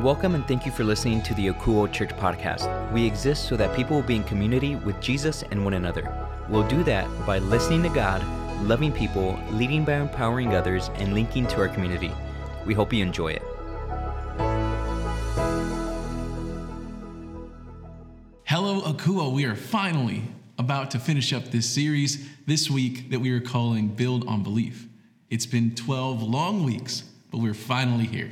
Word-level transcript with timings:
Welcome 0.00 0.36
and 0.36 0.46
thank 0.46 0.64
you 0.64 0.70
for 0.70 0.84
listening 0.84 1.22
to 1.22 1.34
the 1.34 1.48
Akouo 1.48 1.92
Church 1.92 2.10
podcast. 2.10 2.92
We 2.92 3.04
exist 3.04 3.48
so 3.48 3.56
that 3.56 3.74
people 3.74 3.96
will 3.96 4.04
be 4.04 4.14
in 4.14 4.22
community 4.22 4.76
with 4.76 5.00
Jesus 5.00 5.42
and 5.50 5.64
one 5.64 5.74
another. 5.74 6.14
We'll 6.48 6.68
do 6.68 6.84
that 6.84 7.08
by 7.26 7.40
listening 7.40 7.82
to 7.82 7.88
God, 7.88 8.22
loving 8.62 8.92
people, 8.92 9.36
leading 9.50 9.84
by 9.84 9.94
empowering 9.94 10.54
others, 10.54 10.88
and 10.94 11.14
linking 11.14 11.48
to 11.48 11.56
our 11.56 11.66
community. 11.66 12.12
We 12.64 12.74
hope 12.74 12.92
you 12.92 13.02
enjoy 13.02 13.32
it. 13.32 13.42
Hello, 18.44 18.82
Akouo. 18.82 19.32
We 19.32 19.46
are 19.46 19.56
finally 19.56 20.22
about 20.58 20.92
to 20.92 21.00
finish 21.00 21.32
up 21.32 21.46
this 21.46 21.68
series 21.68 22.24
this 22.46 22.70
week 22.70 23.10
that 23.10 23.18
we 23.18 23.32
are 23.32 23.40
calling 23.40 23.88
Build 23.88 24.28
on 24.28 24.44
Belief. 24.44 24.86
It's 25.28 25.46
been 25.46 25.74
12 25.74 26.22
long 26.22 26.62
weeks, 26.62 27.02
but 27.32 27.38
we're 27.38 27.52
finally 27.52 28.06
here. 28.06 28.30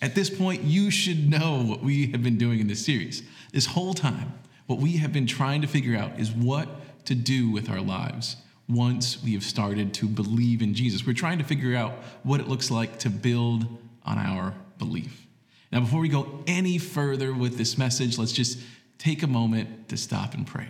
At 0.00 0.14
this 0.14 0.28
point, 0.28 0.62
you 0.62 0.90
should 0.90 1.28
know 1.28 1.62
what 1.62 1.82
we 1.82 2.10
have 2.10 2.22
been 2.22 2.36
doing 2.36 2.60
in 2.60 2.66
this 2.66 2.84
series. 2.84 3.22
This 3.52 3.66
whole 3.66 3.94
time, 3.94 4.34
what 4.66 4.78
we 4.78 4.98
have 4.98 5.12
been 5.12 5.26
trying 5.26 5.62
to 5.62 5.66
figure 5.66 5.96
out 5.96 6.18
is 6.18 6.30
what 6.30 6.68
to 7.06 7.14
do 7.14 7.50
with 7.50 7.70
our 7.70 7.80
lives 7.80 8.36
once 8.68 9.22
we 9.22 9.32
have 9.32 9.44
started 9.44 9.94
to 9.94 10.06
believe 10.06 10.60
in 10.60 10.74
Jesus. 10.74 11.06
We're 11.06 11.14
trying 11.14 11.38
to 11.38 11.44
figure 11.44 11.76
out 11.76 11.92
what 12.24 12.40
it 12.40 12.48
looks 12.48 12.70
like 12.70 12.98
to 13.00 13.10
build 13.10 13.64
on 14.04 14.18
our 14.18 14.54
belief. 14.78 15.26
Now, 15.72 15.80
before 15.80 16.00
we 16.00 16.08
go 16.08 16.42
any 16.46 16.78
further 16.78 17.32
with 17.32 17.56
this 17.56 17.78
message, 17.78 18.18
let's 18.18 18.32
just 18.32 18.58
take 18.98 19.22
a 19.22 19.26
moment 19.26 19.88
to 19.88 19.96
stop 19.96 20.34
and 20.34 20.46
pray. 20.46 20.68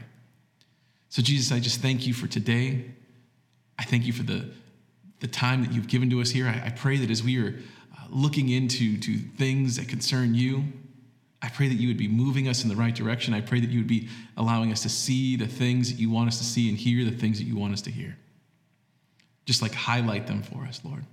So, 1.08 1.22
Jesus, 1.22 1.52
I 1.52 1.60
just 1.60 1.80
thank 1.80 2.06
you 2.06 2.14
for 2.14 2.26
today. 2.26 2.84
I 3.78 3.84
thank 3.84 4.04
you 4.04 4.12
for 4.12 4.22
the, 4.22 4.50
the 5.20 5.26
time 5.26 5.62
that 5.64 5.72
you've 5.72 5.88
given 5.88 6.10
to 6.10 6.20
us 6.20 6.30
here. 6.30 6.46
I, 6.46 6.66
I 6.66 6.70
pray 6.70 6.96
that 6.98 7.10
as 7.10 7.22
we 7.22 7.38
are 7.38 7.56
looking 8.10 8.48
into 8.48 8.98
to 8.98 9.18
things 9.18 9.76
that 9.76 9.88
concern 9.88 10.34
you, 10.34 10.64
I 11.42 11.48
pray 11.48 11.68
that 11.68 11.74
you 11.74 11.88
would 11.88 11.98
be 11.98 12.08
moving 12.08 12.48
us 12.48 12.62
in 12.62 12.68
the 12.68 12.76
right 12.76 12.94
direction. 12.94 13.34
I 13.34 13.40
pray 13.40 13.60
that 13.60 13.70
you 13.70 13.80
would 13.80 13.88
be 13.88 14.08
allowing 14.36 14.72
us 14.72 14.82
to 14.82 14.88
see 14.88 15.36
the 15.36 15.46
things 15.46 15.92
that 15.92 16.00
you 16.00 16.10
want 16.10 16.28
us 16.28 16.38
to 16.38 16.44
see 16.44 16.68
and 16.68 16.76
hear 16.78 17.04
the 17.04 17.16
things 17.16 17.38
that 17.38 17.44
you 17.44 17.56
want 17.56 17.72
us 17.72 17.82
to 17.82 17.90
hear. 17.90 18.16
Just 19.44 19.62
like 19.62 19.74
highlight 19.74 20.26
them 20.26 20.42
for 20.42 20.64
us, 20.64 20.80
Lord. 20.84 21.04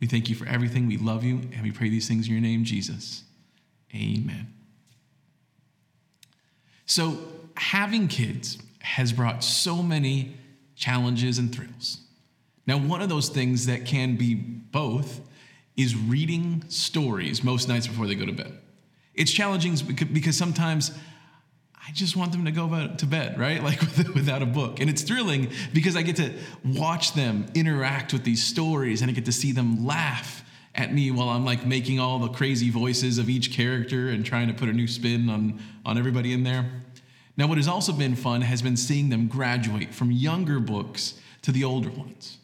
We 0.00 0.06
thank 0.06 0.28
you 0.28 0.34
for 0.34 0.46
everything. 0.46 0.88
We 0.88 0.96
love 0.96 1.22
you, 1.22 1.40
and 1.52 1.62
we 1.62 1.70
pray 1.70 1.88
these 1.88 2.08
things 2.08 2.26
in 2.26 2.32
your 2.32 2.42
name, 2.42 2.64
Jesus. 2.64 3.22
Amen. 3.94 4.52
So, 6.86 7.18
having 7.56 8.08
kids 8.08 8.58
has 8.80 9.12
brought 9.12 9.44
so 9.44 9.82
many 9.82 10.36
challenges 10.74 11.38
and 11.38 11.54
thrills. 11.54 12.00
Now, 12.66 12.78
one 12.78 13.00
of 13.00 13.08
those 13.08 13.28
things 13.28 13.66
that 13.66 13.86
can 13.86 14.16
be 14.16 14.34
both 14.34 15.20
is 15.76 15.96
reading 15.96 16.64
stories 16.68 17.42
most 17.42 17.68
nights 17.68 17.86
before 17.86 18.06
they 18.06 18.14
go 18.14 18.26
to 18.26 18.32
bed. 18.32 18.58
It's 19.14 19.30
challenging 19.30 19.76
because 20.12 20.36
sometimes 20.36 20.90
I 21.86 21.90
just 21.92 22.16
want 22.16 22.32
them 22.32 22.44
to 22.44 22.52
go 22.52 22.94
to 22.96 23.06
bed, 23.06 23.38
right? 23.38 23.62
Like 23.72 23.80
without 24.14 24.42
a 24.42 24.46
book. 24.46 24.80
And 24.80 24.88
it's 24.88 25.02
thrilling 25.02 25.50
because 25.72 25.96
I 25.96 26.02
get 26.02 26.16
to 26.16 26.32
watch 26.64 27.14
them 27.14 27.46
interact 27.54 28.12
with 28.12 28.24
these 28.24 28.44
stories 28.44 29.02
and 29.02 29.10
I 29.10 29.14
get 29.14 29.24
to 29.26 29.32
see 29.32 29.52
them 29.52 29.84
laugh 29.84 30.44
at 30.74 30.92
me 30.92 31.10
while 31.10 31.28
I'm 31.28 31.44
like 31.44 31.66
making 31.66 32.00
all 32.00 32.18
the 32.18 32.28
crazy 32.28 32.70
voices 32.70 33.18
of 33.18 33.28
each 33.28 33.52
character 33.52 34.08
and 34.08 34.24
trying 34.24 34.48
to 34.48 34.54
put 34.54 34.68
a 34.68 34.72
new 34.72 34.86
spin 34.86 35.28
on, 35.28 35.60
on 35.84 35.98
everybody 35.98 36.32
in 36.32 36.44
there. 36.44 36.70
Now, 37.36 37.46
what 37.46 37.56
has 37.56 37.68
also 37.68 37.92
been 37.92 38.14
fun 38.14 38.42
has 38.42 38.62
been 38.62 38.76
seeing 38.76 39.08
them 39.08 39.26
graduate 39.26 39.94
from 39.94 40.10
younger 40.10 40.60
books 40.60 41.14
to 41.42 41.52
the 41.52 41.64
older 41.64 41.90
ones. 41.90 42.38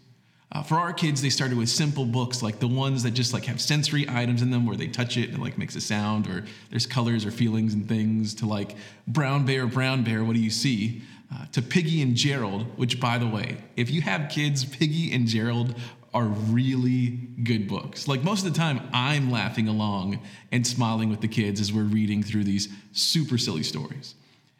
Uh, 0.50 0.62
for 0.62 0.76
our 0.76 0.92
kids, 0.92 1.20
they 1.20 1.28
started 1.28 1.58
with 1.58 1.68
simple 1.68 2.06
books 2.06 2.42
like 2.42 2.58
the 2.58 2.68
ones 2.68 3.02
that 3.02 3.10
just 3.10 3.34
like 3.34 3.44
have 3.44 3.60
sensory 3.60 4.06
items 4.08 4.40
in 4.40 4.50
them 4.50 4.64
where 4.64 4.76
they 4.76 4.88
touch 4.88 5.18
it 5.18 5.28
and 5.28 5.38
it 5.38 5.40
like 5.40 5.58
makes 5.58 5.76
a 5.76 5.80
sound, 5.80 6.26
or 6.26 6.44
there's 6.70 6.86
colors 6.86 7.26
or 7.26 7.30
feelings 7.30 7.74
and 7.74 7.86
things. 7.86 8.34
To 8.36 8.46
like 8.46 8.74
Brown 9.06 9.44
Bear, 9.44 9.66
Brown 9.66 10.04
Bear, 10.04 10.24
what 10.24 10.34
do 10.34 10.40
you 10.40 10.50
see? 10.50 11.02
Uh, 11.30 11.44
to 11.52 11.60
Piggy 11.60 12.00
and 12.00 12.16
Gerald, 12.16 12.62
which 12.78 12.98
by 12.98 13.18
the 13.18 13.26
way, 13.26 13.58
if 13.76 13.90
you 13.90 14.00
have 14.00 14.30
kids, 14.30 14.64
Piggy 14.64 15.12
and 15.12 15.26
Gerald 15.26 15.74
are 16.14 16.24
really 16.24 17.08
good 17.44 17.68
books. 17.68 18.08
Like 18.08 18.24
most 18.24 18.46
of 18.46 18.52
the 18.52 18.58
time, 18.58 18.88
I'm 18.94 19.30
laughing 19.30 19.68
along 19.68 20.20
and 20.50 20.66
smiling 20.66 21.10
with 21.10 21.20
the 21.20 21.28
kids 21.28 21.60
as 21.60 21.70
we're 21.70 21.82
reading 21.82 22.22
through 22.22 22.44
these 22.44 22.70
super 22.92 23.36
silly 23.36 23.62
stories. 23.62 24.14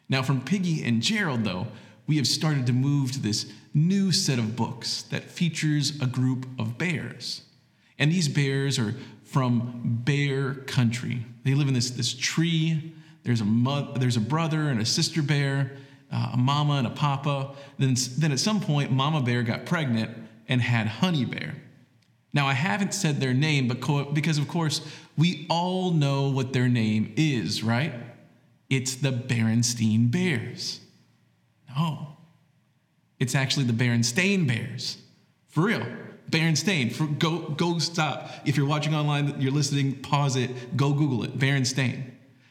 Now, 0.07 0.21
from 0.21 0.41
Piggy 0.41 0.83
and 0.83 1.01
Gerald, 1.01 1.43
though, 1.43 1.65
we 2.05 2.17
have 2.17 2.27
started 2.27 2.67
to 2.67 2.73
move 2.73 3.11
to 3.13 3.19
this 3.19 3.51
new 3.73 4.11
set 4.11 4.39
of 4.39 4.55
books 4.55 5.03
that 5.03 5.23
features 5.23 6.01
a 6.01 6.05
group 6.05 6.47
of 6.57 6.77
bears. 6.77 7.43
And 7.97 8.11
these 8.11 8.27
bears 8.27 8.79
are 8.79 8.95
from 9.23 10.01
bear 10.03 10.53
country. 10.53 11.25
They 11.43 11.53
live 11.53 11.67
in 11.67 11.73
this, 11.73 11.91
this 11.91 12.13
tree. 12.13 12.93
There's 13.23 13.41
a, 13.41 13.45
mother, 13.45 13.99
there's 13.99 14.17
a 14.17 14.21
brother 14.21 14.69
and 14.69 14.81
a 14.81 14.85
sister 14.85 15.21
bear, 15.21 15.71
uh, 16.11 16.31
a 16.33 16.37
mama 16.37 16.75
and 16.75 16.87
a 16.87 16.91
papa. 16.91 17.55
Then, 17.77 17.95
then 18.17 18.31
at 18.31 18.39
some 18.39 18.59
point, 18.59 18.91
mama 18.91 19.21
bear 19.21 19.43
got 19.43 19.65
pregnant 19.65 20.17
and 20.47 20.61
had 20.61 20.87
honey 20.87 21.25
bear. 21.25 21.55
Now, 22.33 22.47
I 22.47 22.53
haven't 22.53 22.93
said 22.93 23.19
their 23.19 23.33
name 23.33 23.67
because, 23.67 24.37
of 24.37 24.47
course, 24.47 24.81
we 25.17 25.47
all 25.49 25.91
know 25.91 26.29
what 26.29 26.53
their 26.53 26.69
name 26.69 27.13
is, 27.17 27.63
right? 27.63 27.93
It's 28.69 28.95
the 28.95 29.11
Berenstein 29.11 30.11
Bears. 30.11 30.79
No, 31.75 32.17
it's 33.19 33.35
actually 33.35 33.65
the 33.65 33.73
Berenstain 33.73 34.47
Bears. 34.47 34.97
For 35.49 35.61
real. 35.65 35.85
Berenstain. 36.29 36.91
For, 36.91 37.05
go, 37.05 37.49
go 37.49 37.79
stop. 37.79 38.31
If 38.45 38.55
you're 38.55 38.67
watching 38.67 38.95
online, 38.95 39.39
you're 39.41 39.51
listening, 39.51 39.95
pause 40.01 40.35
it, 40.35 40.77
go 40.77 40.93
Google 40.93 41.23
it. 41.23 41.37
Berenstain. 41.37 42.03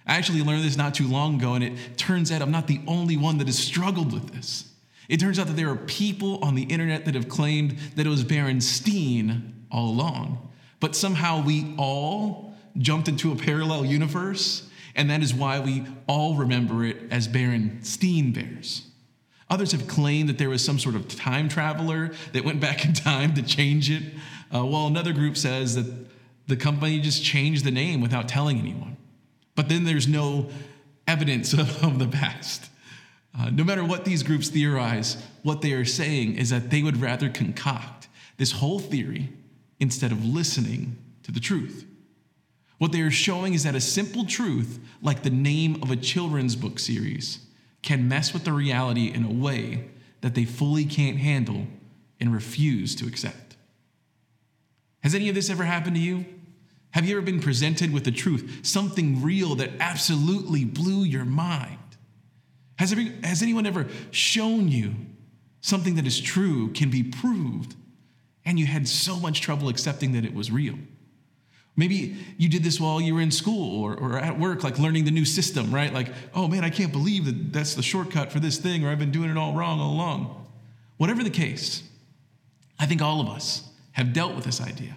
I 0.06 0.16
actually 0.16 0.42
learned 0.42 0.64
this 0.64 0.76
not 0.76 0.94
too 0.94 1.06
long 1.06 1.36
ago, 1.36 1.54
and 1.54 1.62
it 1.62 1.98
turns 1.98 2.32
out 2.32 2.42
I'm 2.42 2.50
not 2.50 2.66
the 2.66 2.80
only 2.86 3.16
one 3.16 3.38
that 3.38 3.46
has 3.46 3.58
struggled 3.58 4.12
with 4.12 4.32
this. 4.32 4.72
It 5.08 5.20
turns 5.20 5.38
out 5.38 5.46
that 5.46 5.56
there 5.56 5.70
are 5.70 5.76
people 5.76 6.42
on 6.42 6.54
the 6.54 6.64
internet 6.64 7.04
that 7.04 7.14
have 7.14 7.28
claimed 7.28 7.76
that 7.96 8.06
it 8.06 8.10
was 8.10 8.24
Berenstein 8.24 9.52
all 9.70 9.90
along. 9.90 10.50
But 10.80 10.96
somehow 10.96 11.42
we 11.42 11.74
all 11.78 12.54
jumped 12.78 13.08
into 13.08 13.32
a 13.32 13.36
parallel 13.36 13.84
universe, 13.84 14.68
and 14.94 15.10
that 15.10 15.22
is 15.22 15.34
why 15.34 15.60
we 15.60 15.84
all 16.06 16.36
remember 16.36 16.84
it 16.84 16.96
as 17.10 17.28
Berenstain 17.28 18.34
Bears. 18.34 18.87
Others 19.50 19.72
have 19.72 19.88
claimed 19.88 20.28
that 20.28 20.38
there 20.38 20.50
was 20.50 20.64
some 20.64 20.78
sort 20.78 20.94
of 20.94 21.08
time 21.08 21.48
traveler 21.48 22.12
that 22.32 22.44
went 22.44 22.60
back 22.60 22.84
in 22.84 22.92
time 22.92 23.34
to 23.34 23.42
change 23.42 23.90
it, 23.90 24.02
uh, 24.54 24.64
while 24.64 24.86
another 24.86 25.12
group 25.12 25.36
says 25.36 25.74
that 25.74 26.06
the 26.46 26.56
company 26.56 27.00
just 27.00 27.22
changed 27.24 27.64
the 27.64 27.70
name 27.70 28.00
without 28.00 28.28
telling 28.28 28.58
anyone. 28.58 28.96
But 29.54 29.68
then 29.68 29.84
there's 29.84 30.08
no 30.08 30.48
evidence 31.06 31.52
of, 31.54 31.82
of 31.82 31.98
the 31.98 32.08
past. 32.08 32.70
Uh, 33.38 33.50
no 33.50 33.64
matter 33.64 33.84
what 33.84 34.04
these 34.04 34.22
groups 34.22 34.48
theorize, 34.48 35.16
what 35.42 35.62
they 35.62 35.72
are 35.72 35.84
saying 35.84 36.36
is 36.36 36.50
that 36.50 36.70
they 36.70 36.82
would 36.82 37.00
rather 37.00 37.28
concoct 37.28 38.08
this 38.36 38.52
whole 38.52 38.78
theory 38.78 39.30
instead 39.80 40.12
of 40.12 40.24
listening 40.24 40.96
to 41.22 41.32
the 41.32 41.40
truth. 41.40 41.86
What 42.78 42.92
they 42.92 43.00
are 43.00 43.10
showing 43.10 43.54
is 43.54 43.64
that 43.64 43.74
a 43.74 43.80
simple 43.80 44.24
truth, 44.24 44.78
like 45.02 45.22
the 45.22 45.30
name 45.30 45.82
of 45.82 45.90
a 45.90 45.96
children's 45.96 46.56
book 46.56 46.78
series, 46.78 47.40
can 47.82 48.08
mess 48.08 48.32
with 48.32 48.44
the 48.44 48.52
reality 48.52 49.12
in 49.12 49.24
a 49.24 49.30
way 49.30 49.88
that 50.20 50.34
they 50.34 50.44
fully 50.44 50.84
can't 50.84 51.18
handle 51.18 51.66
and 52.20 52.32
refuse 52.32 52.94
to 52.96 53.06
accept. 53.06 53.56
Has 55.02 55.14
any 55.14 55.28
of 55.28 55.34
this 55.34 55.50
ever 55.50 55.64
happened 55.64 55.96
to 55.96 56.02
you? 56.02 56.24
Have 56.90 57.06
you 57.06 57.16
ever 57.16 57.24
been 57.24 57.40
presented 57.40 57.92
with 57.92 58.04
the 58.04 58.10
truth, 58.10 58.60
something 58.62 59.22
real 59.22 59.54
that 59.56 59.70
absolutely 59.78 60.64
blew 60.64 61.04
your 61.04 61.24
mind? 61.24 61.78
Has, 62.76 62.92
every, 62.92 63.12
has 63.22 63.42
anyone 63.42 63.66
ever 63.66 63.86
shown 64.10 64.68
you 64.68 64.94
something 65.60 65.96
that 65.96 66.06
is 66.06 66.20
true, 66.20 66.72
can 66.72 66.90
be 66.90 67.02
proved, 67.02 67.74
and 68.44 68.58
you 68.58 68.66
had 68.66 68.88
so 68.88 69.16
much 69.16 69.40
trouble 69.40 69.68
accepting 69.68 70.12
that 70.12 70.24
it 70.24 70.34
was 70.34 70.50
real? 70.50 70.78
Maybe 71.78 72.16
you 72.36 72.48
did 72.48 72.64
this 72.64 72.80
while 72.80 73.00
you 73.00 73.14
were 73.14 73.20
in 73.20 73.30
school 73.30 73.80
or, 73.84 73.94
or 73.94 74.18
at 74.18 74.36
work, 74.36 74.64
like 74.64 74.80
learning 74.80 75.04
the 75.04 75.12
new 75.12 75.24
system, 75.24 75.72
right? 75.72 75.94
Like, 75.94 76.08
oh 76.34 76.48
man, 76.48 76.64
I 76.64 76.70
can't 76.70 76.90
believe 76.90 77.24
that 77.26 77.52
that's 77.52 77.76
the 77.76 77.84
shortcut 77.84 78.32
for 78.32 78.40
this 78.40 78.58
thing, 78.58 78.84
or 78.84 78.90
I've 78.90 78.98
been 78.98 79.12
doing 79.12 79.30
it 79.30 79.38
all 79.38 79.54
wrong 79.54 79.78
all 79.78 79.92
along. 79.92 80.46
Whatever 80.96 81.22
the 81.22 81.30
case, 81.30 81.84
I 82.80 82.86
think 82.86 83.00
all 83.00 83.20
of 83.20 83.28
us 83.28 83.62
have 83.92 84.12
dealt 84.12 84.34
with 84.34 84.44
this 84.44 84.60
idea. 84.60 84.96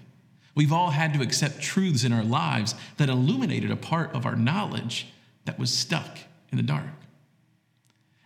We've 0.56 0.73
all 0.73 0.89
had 0.89 1.13
to 1.13 1.21
accept 1.21 1.61
truths 1.61 2.03
in 2.03 2.11
our 2.11 2.23
lives 2.23 2.73
that 2.97 3.09
illuminated 3.09 3.69
a 3.69 3.75
part 3.75 4.15
of 4.15 4.25
our 4.25 4.35
knowledge 4.35 5.07
that 5.45 5.59
was 5.59 5.71
stuck 5.71 6.17
in 6.51 6.57
the 6.57 6.63
dark. 6.63 6.85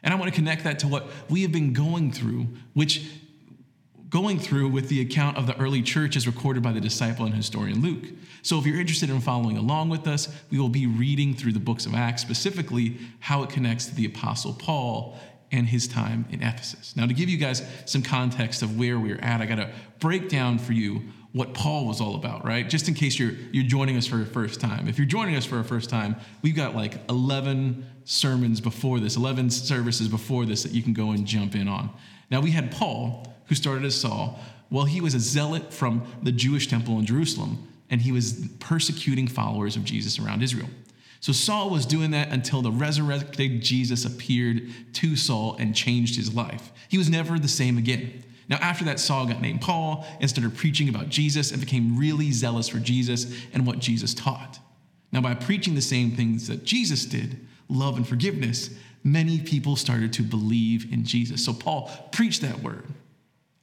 And 0.01 0.13
I 0.13 0.17
want 0.17 0.33
to 0.33 0.35
connect 0.35 0.63
that 0.63 0.79
to 0.79 0.87
what 0.87 1.07
we 1.29 1.41
have 1.41 1.51
been 1.51 1.73
going 1.73 2.13
through, 2.13 2.47
which 2.73 3.05
going 4.09 4.39
through 4.39 4.69
with 4.69 4.89
the 4.89 5.01
account 5.01 5.37
of 5.37 5.47
the 5.47 5.57
early 5.59 5.81
church 5.81 6.15
as 6.15 6.27
recorded 6.27 6.61
by 6.61 6.71
the 6.71 6.81
disciple 6.81 7.25
and 7.25 7.33
historian 7.33 7.81
Luke. 7.81 8.05
So, 8.41 8.59
if 8.59 8.65
you're 8.65 8.79
interested 8.79 9.09
in 9.09 9.19
following 9.21 9.57
along 9.57 9.89
with 9.89 10.07
us, 10.07 10.33
we 10.51 10.59
will 10.59 10.69
be 10.69 10.85
reading 10.85 11.33
through 11.33 11.53
the 11.53 11.59
books 11.59 11.85
of 11.85 11.95
Acts, 11.95 12.21
specifically 12.21 12.97
how 13.19 13.43
it 13.43 13.49
connects 13.49 13.87
to 13.87 13.95
the 13.95 14.05
Apostle 14.05 14.53
Paul 14.53 15.17
and 15.51 15.67
his 15.67 15.87
time 15.87 16.25
in 16.29 16.41
Ephesus. 16.41 16.95
Now, 16.95 17.07
to 17.07 17.13
give 17.13 17.29
you 17.29 17.37
guys 17.37 17.63
some 17.85 18.01
context 18.01 18.61
of 18.61 18.77
where 18.77 18.99
we're 18.99 19.19
at, 19.19 19.41
I 19.41 19.45
got 19.45 19.55
to 19.55 19.71
break 19.99 20.29
down 20.29 20.59
for 20.59 20.73
you 20.73 21.03
what 21.31 21.53
Paul 21.53 21.85
was 21.85 21.99
all 21.99 22.15
about, 22.15 22.45
right? 22.45 22.69
Just 22.69 22.87
in 22.87 22.93
case 22.93 23.19
you're 23.19 23.33
you're 23.51 23.65
joining 23.65 23.97
us 23.97 24.07
for 24.07 24.17
the 24.17 24.25
first 24.25 24.61
time. 24.61 24.87
If 24.87 24.97
you're 24.97 25.05
joining 25.05 25.35
us 25.35 25.45
for 25.45 25.59
a 25.59 25.63
first 25.63 25.89
time, 25.89 26.15
we've 26.41 26.55
got 26.55 26.75
like 26.75 26.97
11 27.09 27.85
sermons 28.05 28.61
before 28.61 28.99
this, 28.99 29.17
11 29.17 29.49
services 29.49 30.07
before 30.07 30.45
this 30.45 30.63
that 30.63 30.71
you 30.71 30.81
can 30.81 30.93
go 30.93 31.11
and 31.11 31.25
jump 31.25 31.55
in 31.55 31.67
on. 31.67 31.89
Now, 32.31 32.39
we 32.39 32.51
had 32.51 32.71
Paul, 32.71 33.34
who 33.47 33.55
started 33.55 33.85
as 33.85 33.99
Saul. 33.99 34.39
Well, 34.69 34.85
he 34.85 35.01
was 35.01 35.13
a 35.13 35.19
zealot 35.19 35.73
from 35.73 36.05
the 36.23 36.31
Jewish 36.31 36.67
temple 36.67 36.97
in 36.99 37.05
Jerusalem, 37.05 37.67
and 37.89 38.01
he 38.01 38.11
was 38.11 38.47
persecuting 38.59 39.27
followers 39.27 39.75
of 39.75 39.83
Jesus 39.83 40.19
around 40.19 40.41
Israel. 40.41 40.69
So 41.19 41.31
Saul 41.31 41.69
was 41.69 41.85
doing 41.85 42.11
that 42.11 42.29
until 42.29 42.61
the 42.61 42.71
resurrected 42.71 43.61
Jesus 43.61 44.05
appeared 44.05 44.69
to 44.93 45.15
Saul 45.15 45.55
and 45.59 45.75
changed 45.75 46.15
his 46.15 46.35
life. 46.35 46.71
He 46.89 46.97
was 46.97 47.09
never 47.09 47.39
the 47.39 47.47
same 47.47 47.77
again. 47.77 48.23
Now, 48.47 48.57
after 48.57 48.85
that, 48.85 48.99
Saul 48.99 49.25
got 49.25 49.41
named 49.41 49.61
Paul 49.61 50.05
and 50.19 50.29
started 50.29 50.55
preaching 50.55 50.87
about 50.87 51.09
Jesus 51.09 51.51
and 51.51 51.59
became 51.59 51.97
really 51.97 52.31
zealous 52.31 52.69
for 52.69 52.77
Jesus 52.77 53.25
and 53.53 53.65
what 53.65 53.79
Jesus 53.79 54.13
taught. 54.13 54.59
Now, 55.11 55.21
by 55.21 55.33
preaching 55.33 55.73
the 55.73 55.81
same 55.81 56.11
things 56.11 56.47
that 56.47 56.63
Jesus 56.63 57.05
did, 57.05 57.39
love 57.69 57.97
and 57.97 58.07
forgiveness, 58.07 58.69
many 59.03 59.39
people 59.39 59.75
started 59.75 60.13
to 60.13 60.21
believe 60.21 60.91
in 60.91 61.05
Jesus. 61.05 61.43
So 61.43 61.53
Paul 61.53 61.89
preached 62.11 62.41
that 62.41 62.61
word. 62.61 62.83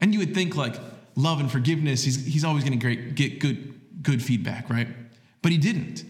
And 0.02 0.12
you 0.12 0.18
would 0.18 0.34
think, 0.34 0.56
like, 0.56 0.74
love 1.14 1.40
and 1.40 1.50
forgiveness, 1.50 2.02
he's, 2.04 2.26
he's 2.26 2.44
always 2.44 2.64
going 2.64 2.78
to 2.78 2.96
get 2.96 3.38
good, 3.38 4.02
good 4.02 4.22
feedback, 4.22 4.68
right? 4.68 4.88
But 5.40 5.52
he 5.52 5.58
didn't. 5.58 6.04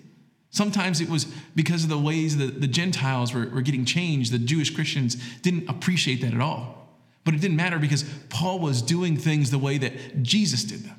Sometimes 0.50 1.00
it 1.00 1.08
was 1.08 1.26
because 1.54 1.84
of 1.84 1.90
the 1.90 1.98
ways 1.98 2.38
that 2.38 2.60
the 2.60 2.66
Gentiles 2.66 3.34
were, 3.34 3.48
were 3.50 3.60
getting 3.60 3.84
changed. 3.84 4.32
The 4.32 4.38
Jewish 4.38 4.74
Christians 4.74 5.16
didn't 5.42 5.68
appreciate 5.68 6.22
that 6.22 6.34
at 6.34 6.40
all. 6.40 6.88
But 7.24 7.34
it 7.34 7.40
didn't 7.40 7.56
matter 7.56 7.78
because 7.78 8.04
Paul 8.30 8.58
was 8.58 8.82
doing 8.82 9.16
things 9.16 9.50
the 9.50 9.58
way 9.58 9.78
that 9.78 10.22
Jesus 10.22 10.64
did 10.64 10.84
them. 10.84 10.98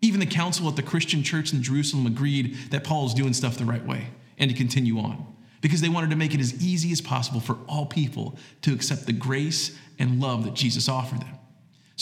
Even 0.00 0.18
the 0.18 0.26
council 0.26 0.68
at 0.68 0.76
the 0.76 0.82
Christian 0.82 1.22
church 1.22 1.52
in 1.52 1.62
Jerusalem 1.62 2.06
agreed 2.06 2.56
that 2.70 2.82
Paul 2.82 3.04
was 3.04 3.14
doing 3.14 3.34
stuff 3.34 3.56
the 3.56 3.64
right 3.64 3.86
way 3.86 4.08
and 4.38 4.50
to 4.50 4.56
continue 4.56 4.98
on 4.98 5.26
because 5.60 5.80
they 5.80 5.88
wanted 5.88 6.10
to 6.10 6.16
make 6.16 6.34
it 6.34 6.40
as 6.40 6.62
easy 6.64 6.90
as 6.92 7.00
possible 7.00 7.40
for 7.40 7.58
all 7.68 7.86
people 7.86 8.36
to 8.62 8.72
accept 8.72 9.06
the 9.06 9.12
grace 9.12 9.78
and 9.98 10.20
love 10.20 10.44
that 10.44 10.54
Jesus 10.54 10.88
offered 10.88 11.20
them. 11.20 11.38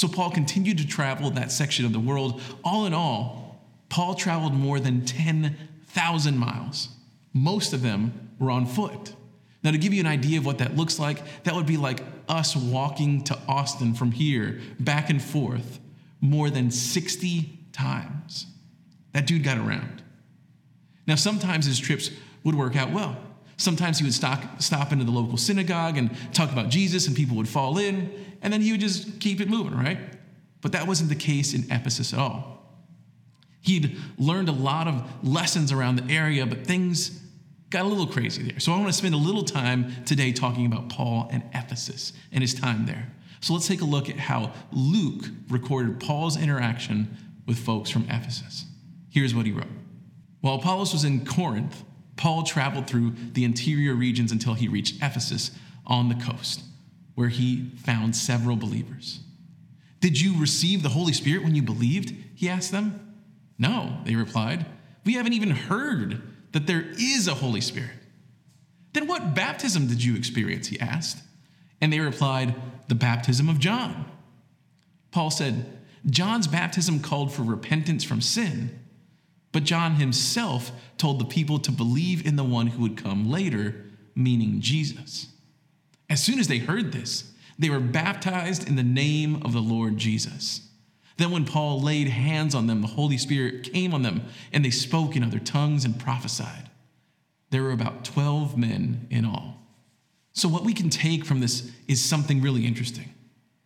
So 0.01 0.09
Paul 0.09 0.31
continued 0.31 0.79
to 0.79 0.87
travel 0.87 1.31
that 1.33 1.53
section 1.53 1.85
of 1.85 1.93
the 1.93 2.01
world. 2.01 2.41
All 2.65 2.87
in 2.87 2.95
all, 2.95 3.61
Paul 3.91 4.15
traveled 4.15 4.55
more 4.55 4.81
than 4.81 5.05
10,000 5.05 6.39
miles. 6.39 6.89
Most 7.35 7.75
of 7.75 7.83
them 7.83 8.31
were 8.39 8.51
on 8.51 8.65
foot. 8.65 9.15
Now, 9.63 9.73
to 9.73 9.77
give 9.77 9.93
you 9.93 10.01
an 10.01 10.07
idea 10.07 10.39
of 10.39 10.47
what 10.47 10.57
that 10.57 10.75
looks 10.75 10.99
like, 10.99 11.43
that 11.45 11.55
would 11.55 11.67
be 11.67 11.77
like 11.77 12.03
us 12.31 12.57
walking 12.57 13.25
to 13.25 13.39
Austin 13.47 13.93
from 13.93 14.11
here, 14.11 14.63
back 14.79 15.11
and 15.11 15.21
forth, 15.21 15.81
more 16.23 16.49
than 16.49 16.71
60 16.71 17.59
times. 17.75 18.47
That 19.13 19.27
dude 19.27 19.45
got 19.45 19.59
around. 19.59 20.03
Now, 21.07 21.17
sometimes 21.17 21.67
his 21.67 21.79
trips 21.79 22.11
would 22.43 22.55
work 22.55 22.75
out 22.75 22.91
well. 22.91 23.19
Sometimes 23.61 23.99
he 23.99 24.05
would 24.05 24.15
stop, 24.15 24.63
stop 24.63 24.91
into 24.91 25.05
the 25.05 25.11
local 25.11 25.37
synagogue 25.37 25.99
and 25.99 26.11
talk 26.33 26.51
about 26.51 26.71
Jesus, 26.71 27.07
and 27.07 27.15
people 27.15 27.37
would 27.37 27.49
fall 27.49 27.77
in, 27.77 28.11
and 28.41 28.51
then 28.51 28.63
he 28.63 28.73
would 28.73 28.81
just 28.81 29.21
keep 29.21 29.39
it 29.39 29.51
moving, 29.51 29.77
right? 29.77 29.99
But 30.63 30.73
that 30.73 30.87
wasn't 30.87 31.11
the 31.11 31.15
case 31.15 31.53
in 31.53 31.71
Ephesus 31.71 32.15
at 32.15 32.19
all. 32.19 32.65
He'd 33.61 33.99
learned 34.17 34.49
a 34.49 34.53
lot 34.53 34.89
of 34.89 35.05
lessons 35.23 35.73
around 35.73 35.97
the 35.97 36.11
area, 36.11 36.47
but 36.47 36.67
things 36.67 37.21
got 37.69 37.85
a 37.85 37.89
little 37.89 38.07
crazy 38.07 38.45
there. 38.45 38.59
So 38.61 38.73
I 38.73 38.77
want 38.77 38.89
to 38.89 38.95
spend 38.95 39.13
a 39.13 39.19
little 39.19 39.45
time 39.45 40.05
today 40.07 40.33
talking 40.33 40.65
about 40.65 40.89
Paul 40.89 41.29
and 41.31 41.43
Ephesus 41.53 42.15
and 42.33 42.41
his 42.41 42.55
time 42.55 42.87
there. 42.87 43.13
So 43.43 43.53
let's 43.53 43.69
take 43.69 43.83
a 43.83 43.85
look 43.85 44.09
at 44.09 44.17
how 44.17 44.55
Luke 44.73 45.27
recorded 45.51 46.01
Paul's 46.01 46.39
interaction 46.39 47.15
with 47.45 47.59
folks 47.59 47.91
from 47.91 48.07
Ephesus. 48.09 48.65
Here's 49.11 49.35
what 49.35 49.45
he 49.45 49.53
wrote 49.53 49.67
While 50.41 50.55
Apollos 50.55 50.95
was 50.95 51.05
in 51.05 51.27
Corinth, 51.27 51.85
Paul 52.21 52.43
traveled 52.43 52.87
through 52.87 53.15
the 53.33 53.45
interior 53.45 53.95
regions 53.95 54.31
until 54.31 54.53
he 54.53 54.69
reached 54.69 54.97
Ephesus 54.97 55.53
on 55.87 56.11
the 56.11 56.15
coast, 56.15 56.63
where 57.15 57.31
he 57.31 57.71
found 57.79 58.15
several 58.15 58.57
believers. 58.57 59.21
Did 60.01 60.21
you 60.21 60.39
receive 60.39 60.83
the 60.83 60.91
Holy 60.91 61.15
Spirit 61.15 61.43
when 61.45 61.55
you 61.55 61.63
believed? 61.63 62.15
He 62.35 62.47
asked 62.47 62.73
them. 62.73 63.17
No, 63.59 64.01
they 64.05 64.17
replied. 64.17 64.67
We 65.07 65.15
haven't 65.15 65.33
even 65.33 65.51
heard 65.53 66.21
that 66.53 66.67
there 66.67 66.85
is 66.99 67.27
a 67.27 67.33
Holy 67.33 67.63
Spirit. 67.63 67.97
Then 68.93 69.07
what 69.07 69.35
baptism 69.35 69.87
did 69.87 70.05
you 70.05 70.15
experience? 70.15 70.67
He 70.67 70.79
asked. 70.79 71.23
And 71.81 71.91
they 71.91 72.01
replied, 72.01 72.55
The 72.89 72.95
baptism 72.95 73.49
of 73.49 73.59
John. 73.59 74.05
Paul 75.11 75.31
said, 75.31 75.79
John's 76.05 76.49
baptism 76.49 77.01
called 77.01 77.33
for 77.33 77.45
repentance 77.45 78.05
from 78.05 78.21
sin, 78.21 78.79
but 79.53 79.65
John 79.65 79.97
himself 79.97 80.71
told 80.97 81.19
the 81.19 81.25
people 81.25 81.59
to 81.61 81.73
believe 81.73 82.27
in 82.27 82.37
the 82.37 82.45
one 82.45 82.69
who 82.69 82.83
would 82.83 82.97
come 82.97 83.31
later, 83.31 83.85
meaning 84.15 84.61
Jesus. 84.61 85.29
As 86.09 86.23
soon 86.23 86.39
as 86.39 86.49
they 86.49 86.59
heard 86.59 86.93
this, 86.93 87.33
they 87.59 87.71
were 87.71 87.81
baptized 87.81 88.69
in 88.69 88.77
the 88.77 88.83
name 88.83 89.43
of 89.45 89.53
the 89.53 89.61
Lord 89.61 89.97
Jesus. 89.97 90.69
Then, 91.17 91.31
when 91.33 91.45
Paul 91.45 91.83
laid 91.83 92.09
hands 92.09 92.55
on 92.55 92.67
them, 92.67 92.81
the 92.81 92.89
Holy 92.89 93.19
Spirit 93.19 93.71
came 93.73 93.93
on 93.93 94.03
them, 94.03 94.23
and 94.53 94.65
they 94.65 94.71
spoke 94.71 95.17
in 95.17 95.23
other 95.23 95.39
tongues 95.39 95.85
and 95.85 95.99
prophesied. 95.99 96.71
There 97.51 97.63
were 97.63 97.73
about 97.73 98.05
12 98.05 98.57
men 98.57 99.07
in 99.11 99.27
all. 99.27 99.61
So, 100.33 100.49
what 100.49 100.65
we 100.65 100.73
can 100.73 100.89
take 100.89 101.27
from 101.27 101.41
this 101.41 101.71
is 101.89 102.03
something 102.03 102.41
really 102.41 102.65
interesting. 102.67 103.13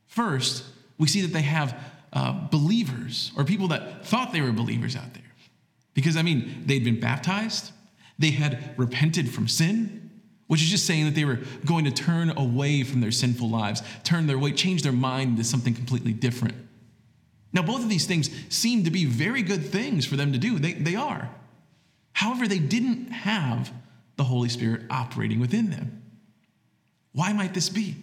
First, 0.07 0.65
we 0.99 1.07
see 1.07 1.21
that 1.21 1.33
they 1.33 1.43
have 1.43 1.79
uh, 2.13 2.49
believers 2.49 3.31
or 3.37 3.45
people 3.45 3.69
that 3.69 4.05
thought 4.05 4.33
they 4.33 4.41
were 4.41 4.53
believers 4.53 4.97
out 4.97 5.15
there. 5.15 5.24
Because, 5.95 6.17
I 6.17 6.23
mean, 6.23 6.65
they'd 6.67 6.85
been 6.85 7.01
baptized, 7.01 7.73
they 8.19 8.31
had 8.31 8.75
repented 8.77 9.33
from 9.33 9.49
sin, 9.49 10.11
which 10.47 10.63
is 10.63 10.69
just 10.69 10.87
saying 10.87 11.07
that 11.07 11.15
they 11.15 11.25
were 11.25 11.41
going 11.65 11.85
to 11.85 11.91
turn 11.91 12.31
away 12.37 12.83
from 12.83 13.01
their 13.01 13.11
sinful 13.11 13.49
lives, 13.49 13.83
turn 14.03 14.27
their 14.27 14.39
way, 14.39 14.53
change 14.53 14.83
their 14.83 14.93
mind 14.93 15.31
into 15.31 15.45
something 15.45 15.75
completely 15.75 16.13
different. 16.13 16.55
Now, 17.53 17.63
both 17.63 17.83
of 17.83 17.89
these 17.89 18.07
things 18.07 18.31
seem 18.49 18.85
to 18.85 18.91
be 18.91 19.05
very 19.05 19.43
good 19.43 19.65
things 19.65 20.05
for 20.05 20.17
them 20.17 20.33
to 20.33 20.39
do. 20.39 20.59
They, 20.59 20.73
they 20.73 20.97
are. 20.97 21.31
However, 22.13 22.47
they 22.47 22.59
didn't 22.59 23.11
have 23.11 23.73
the 24.17 24.25
Holy 24.25 24.49
Spirit 24.49 24.83
operating 24.91 25.41
within 25.41 25.71
them. 25.71 26.03
Why 27.13 27.33
might 27.33 27.55
this 27.55 27.69
be? 27.69 27.97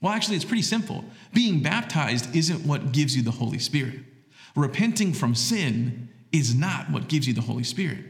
Well, 0.00 0.12
actually, 0.12 0.36
it's 0.36 0.44
pretty 0.44 0.62
simple. 0.62 1.04
Being 1.32 1.62
baptized 1.62 2.34
isn't 2.36 2.66
what 2.66 2.92
gives 2.92 3.16
you 3.16 3.22
the 3.22 3.30
Holy 3.30 3.58
Spirit. 3.58 4.00
Repenting 4.54 5.12
from 5.12 5.34
sin 5.34 6.07
is 6.32 6.54
not 6.54 6.90
what 6.90 7.08
gives 7.08 7.26
you 7.26 7.34
the 7.34 7.40
Holy 7.40 7.64
Spirit. 7.64 8.04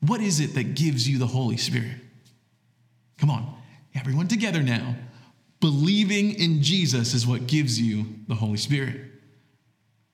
What 0.00 0.20
is 0.20 0.40
it 0.40 0.54
that 0.54 0.74
gives 0.74 1.08
you 1.08 1.18
the 1.18 1.26
Holy 1.26 1.56
Spirit? 1.56 1.96
Come 3.18 3.30
on, 3.30 3.54
everyone 3.94 4.28
together 4.28 4.62
now. 4.62 4.96
Believing 5.60 6.32
in 6.34 6.62
Jesus 6.62 7.14
is 7.14 7.26
what 7.26 7.46
gives 7.46 7.80
you 7.80 8.04
the 8.28 8.34
Holy 8.34 8.58
Spirit. 8.58 9.00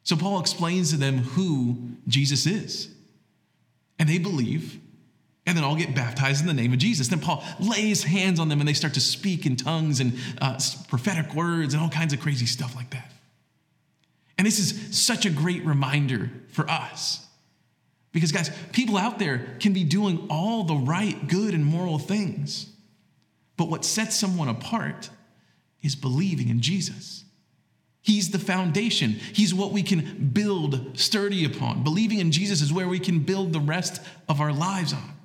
So 0.05 0.17
Paul 0.17 0.41
explains 0.41 0.91
to 0.91 0.97
them 0.97 1.19
who 1.19 1.91
Jesus 2.07 2.47
is. 2.47 2.89
And 3.99 4.09
they 4.09 4.19
believe, 4.19 4.81
and 5.47 5.57
then 5.57 5.65
all 5.65 5.77
get 5.77 5.95
baptized 5.95 6.41
in 6.41 6.47
the 6.47 6.55
name 6.55 6.73
of 6.73 6.79
Jesus. 6.79 7.09
Then 7.09 7.21
Paul 7.21 7.45
lays 7.59 8.05
hands 8.05 8.41
on 8.41 8.49
them 8.49 8.61
and 8.61 8.69
they 8.69 8.73
start 8.73 8.95
to 8.95 9.01
speak 9.01 9.45
in 9.45 9.57
tongues 9.57 10.01
and 10.01 10.17
uh, 10.41 10.59
prophetic 10.89 11.35
words 11.35 11.75
and 11.75 11.83
all 11.83 11.91
kinds 11.91 12.13
of 12.13 12.21
crazy 12.21 12.47
stuff 12.47 12.75
like 12.77 12.91
that. 12.91 13.13
And 14.41 14.47
this 14.47 14.59
is 14.59 14.99
such 14.99 15.27
a 15.27 15.31
great 15.31 15.67
reminder 15.67 16.31
for 16.49 16.67
us. 16.71 17.27
Because, 18.11 18.33
guys, 18.33 18.51
people 18.73 18.97
out 18.97 19.19
there 19.19 19.47
can 19.61 19.75
be 19.75 19.85
doing 19.85 20.29
all 20.31 20.65
the 20.65 20.77
right, 20.77 21.29
good, 21.29 21.53
and 21.53 21.63
moral 21.63 21.99
things. 21.99 22.73
But 23.59 23.69
what 23.69 23.85
sets 23.85 24.17
someone 24.17 24.49
apart 24.49 25.11
is 25.83 25.95
believing 25.95 26.49
in 26.49 26.63
Jesus. 26.63 27.25
He's 28.01 28.31
the 28.31 28.39
foundation. 28.39 29.11
He's 29.11 29.53
what 29.53 29.73
we 29.73 29.83
can 29.83 30.31
build 30.33 30.99
sturdy 30.99 31.45
upon. 31.45 31.85
Believing 31.85 32.19
in 32.19 32.33
Jesus 32.33 32.63
is 32.63 32.73
where 32.73 32.89
we 32.89 32.99
can 32.99 33.19
build 33.19 33.53
the 33.53 33.61
rest 33.61 34.01
of 34.27 34.41
our 34.41 34.55
lives 34.55 34.95
on. 34.95 35.19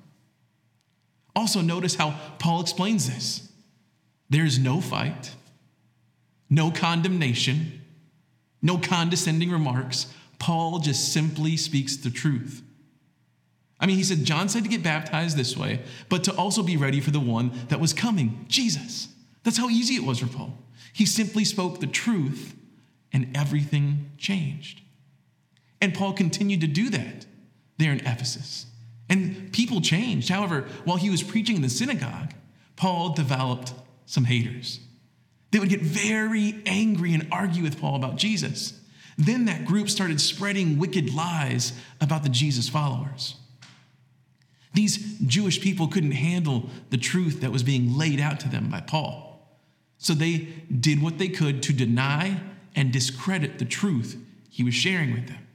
Also, 1.34 1.62
notice 1.62 1.94
how 1.94 2.20
Paul 2.38 2.60
explains 2.60 3.08
this 3.08 3.50
there's 4.28 4.58
no 4.58 4.82
fight, 4.82 5.30
no 6.50 6.70
condemnation, 6.70 7.75
no 8.66 8.76
condescending 8.78 9.50
remarks. 9.50 10.12
Paul 10.38 10.80
just 10.80 11.12
simply 11.12 11.56
speaks 11.56 11.96
the 11.96 12.10
truth. 12.10 12.62
I 13.78 13.86
mean, 13.86 13.96
he 13.96 14.04
said, 14.04 14.24
John 14.24 14.48
said 14.48 14.64
to 14.64 14.70
get 14.70 14.82
baptized 14.82 15.36
this 15.36 15.56
way, 15.56 15.80
but 16.08 16.24
to 16.24 16.34
also 16.34 16.62
be 16.62 16.76
ready 16.76 17.00
for 17.00 17.10
the 17.10 17.20
one 17.20 17.52
that 17.68 17.80
was 17.80 17.92
coming, 17.92 18.44
Jesus. 18.48 19.08
That's 19.44 19.58
how 19.58 19.68
easy 19.68 19.94
it 19.94 20.04
was 20.04 20.18
for 20.18 20.26
Paul. 20.26 20.58
He 20.92 21.06
simply 21.06 21.44
spoke 21.44 21.80
the 21.80 21.86
truth 21.86 22.54
and 23.12 23.36
everything 23.36 24.10
changed. 24.18 24.80
And 25.80 25.94
Paul 25.94 26.14
continued 26.14 26.62
to 26.62 26.66
do 26.66 26.90
that 26.90 27.26
there 27.78 27.92
in 27.92 28.00
Ephesus. 28.00 28.66
And 29.08 29.52
people 29.52 29.80
changed. 29.80 30.30
However, 30.30 30.66
while 30.84 30.96
he 30.96 31.10
was 31.10 31.22
preaching 31.22 31.56
in 31.56 31.62
the 31.62 31.68
synagogue, 31.68 32.32
Paul 32.76 33.10
developed 33.10 33.72
some 34.06 34.24
haters. 34.24 34.80
They 35.56 35.60
would 35.60 35.70
get 35.70 35.80
very 35.80 36.60
angry 36.66 37.14
and 37.14 37.26
argue 37.32 37.62
with 37.62 37.80
Paul 37.80 37.96
about 37.96 38.16
Jesus. 38.16 38.78
Then 39.16 39.46
that 39.46 39.64
group 39.64 39.88
started 39.88 40.20
spreading 40.20 40.78
wicked 40.78 41.14
lies 41.14 41.72
about 41.98 42.24
the 42.24 42.28
Jesus 42.28 42.68
followers. 42.68 43.36
These 44.74 45.18
Jewish 45.20 45.62
people 45.62 45.88
couldn't 45.88 46.12
handle 46.12 46.68
the 46.90 46.98
truth 46.98 47.40
that 47.40 47.52
was 47.52 47.62
being 47.62 47.96
laid 47.96 48.20
out 48.20 48.38
to 48.40 48.50
them 48.50 48.68
by 48.68 48.82
Paul. 48.82 49.48
So 49.96 50.12
they 50.12 50.48
did 50.78 51.00
what 51.00 51.16
they 51.16 51.28
could 51.28 51.62
to 51.62 51.72
deny 51.72 52.38
and 52.74 52.92
discredit 52.92 53.58
the 53.58 53.64
truth 53.64 54.22
he 54.50 54.62
was 54.62 54.74
sharing 54.74 55.14
with 55.14 55.26
them. 55.26 55.46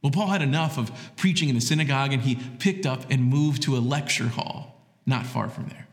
Well, 0.00 0.12
Paul 0.12 0.28
had 0.28 0.42
enough 0.42 0.78
of 0.78 0.92
preaching 1.16 1.48
in 1.48 1.56
the 1.56 1.60
synagogue 1.60 2.12
and 2.12 2.22
he 2.22 2.36
picked 2.60 2.86
up 2.86 3.10
and 3.10 3.24
moved 3.24 3.62
to 3.64 3.76
a 3.76 3.78
lecture 3.78 4.28
hall 4.28 4.80
not 5.06 5.26
far 5.26 5.48
from 5.48 5.66
there. 5.70 5.85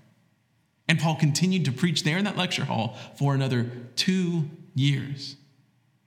And 0.87 0.99
Paul 0.99 1.15
continued 1.15 1.65
to 1.65 1.71
preach 1.71 2.03
there 2.03 2.17
in 2.17 2.25
that 2.25 2.37
lecture 2.37 2.65
hall 2.65 2.97
for 3.17 3.33
another 3.33 3.71
two 3.95 4.49
years. 4.75 5.35